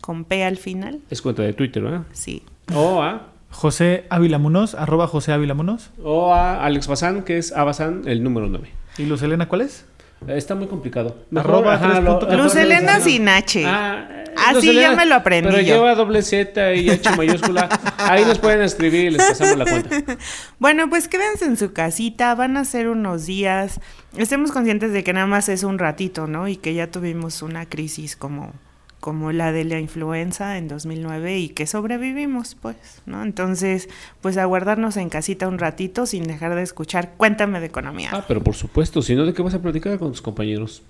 con 0.00 0.24
P 0.24 0.44
al 0.44 0.56
final. 0.56 1.00
Es 1.10 1.22
cuenta 1.22 1.42
de 1.42 1.52
Twitter, 1.52 1.82
¿verdad? 1.82 2.02
Sí. 2.12 2.42
O 2.74 3.02
a... 3.02 3.28
José 3.50 4.04
Ávila 4.10 4.38
Munoz, 4.38 4.74
arroba 4.74 5.06
José 5.06 5.32
Ávila 5.32 5.54
Munoz. 5.54 5.90
O 6.02 6.34
a 6.34 6.64
Alex 6.64 6.86
Bazán, 6.86 7.22
que 7.22 7.38
es 7.38 7.52
Abazán, 7.52 8.02
el 8.06 8.22
número 8.22 8.46
9. 8.48 8.68
¿Y 8.98 9.06
Luz 9.06 9.22
Elena 9.22 9.48
cuál 9.48 9.62
es? 9.62 9.86
Está 10.26 10.54
muy 10.54 10.66
complicado. 10.66 11.16
Arroba 11.34 11.78
tres 11.80 12.00
punto 12.00 12.26
lo- 12.26 12.42
Luz 12.44 12.54
mejor 12.54 12.58
Elena 12.72 12.98
lo- 12.98 13.04
sin 13.04 13.28
H. 13.28 13.64
Ah, 13.66 14.08
Así 14.48 14.74
ya 14.74 14.92
me 14.94 15.04
lo 15.06 15.14
aprendí 15.16 15.48
Pero 15.50 15.60
yo. 15.62 15.74
lleva 15.76 15.94
doble 15.94 16.22
Z 16.22 16.74
y 16.74 16.90
H 16.90 17.10
mayúscula. 17.16 17.68
Ahí 17.98 18.24
nos 18.24 18.38
pueden 18.38 18.62
escribir 18.62 19.06
y 19.06 19.10
les 19.10 19.22
pasamos 19.26 19.56
la 19.56 19.64
cuenta. 19.64 20.16
Bueno, 20.58 20.88
pues 20.90 21.08
quédense 21.08 21.44
en 21.44 21.56
su 21.56 21.72
casita, 21.72 22.34
van 22.34 22.56
a 22.56 22.64
ser 22.64 22.88
unos 22.88 23.26
días. 23.26 23.80
Estemos 24.16 24.50
conscientes 24.52 24.92
de 24.92 25.02
que 25.04 25.12
nada 25.12 25.26
más 25.26 25.48
es 25.48 25.62
un 25.62 25.78
ratito, 25.78 26.26
¿no? 26.26 26.48
Y 26.48 26.56
que 26.56 26.74
ya 26.74 26.88
tuvimos 26.90 27.42
una 27.42 27.66
crisis 27.66 28.16
como, 28.16 28.52
como 29.00 29.32
la 29.32 29.52
de 29.52 29.64
la 29.64 29.78
influenza 29.78 30.58
en 30.58 30.68
2009 30.68 31.38
y 31.38 31.48
que 31.50 31.66
sobrevivimos, 31.66 32.54
pues, 32.54 32.76
¿no? 33.06 33.22
Entonces, 33.22 33.88
pues 34.20 34.36
a 34.36 34.44
guardarnos 34.44 34.96
en 34.96 35.08
casita 35.08 35.48
un 35.48 35.58
ratito 35.58 36.06
sin 36.06 36.24
dejar 36.24 36.54
de 36.54 36.62
escuchar 36.62 37.14
Cuéntame 37.16 37.60
de 37.60 37.66
Economía. 37.66 38.10
Ah, 38.12 38.24
pero 38.26 38.42
por 38.42 38.54
supuesto, 38.54 39.02
si 39.02 39.14
no, 39.14 39.24
¿de 39.24 39.34
qué 39.34 39.42
vas 39.42 39.54
a 39.54 39.62
platicar 39.62 39.98
con 39.98 40.10
tus 40.10 40.22
compañeros? 40.22 40.82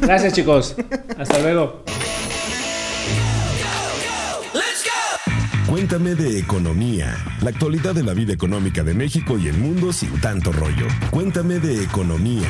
Gracias, 0.00 0.32
chicos. 0.34 0.76
Hasta 1.18 1.38
luego. 1.40 1.82
Cuéntame 5.68 6.14
de 6.14 6.38
economía, 6.38 7.14
la 7.42 7.50
actualidad 7.50 7.94
de 7.94 8.02
la 8.02 8.14
vida 8.14 8.32
económica 8.32 8.82
de 8.82 8.94
México 8.94 9.36
y 9.38 9.48
el 9.48 9.58
mundo 9.58 9.92
sin 9.92 10.18
tanto 10.18 10.50
rollo. 10.50 10.86
Cuéntame 11.10 11.58
de 11.58 11.84
economía. 11.84 12.48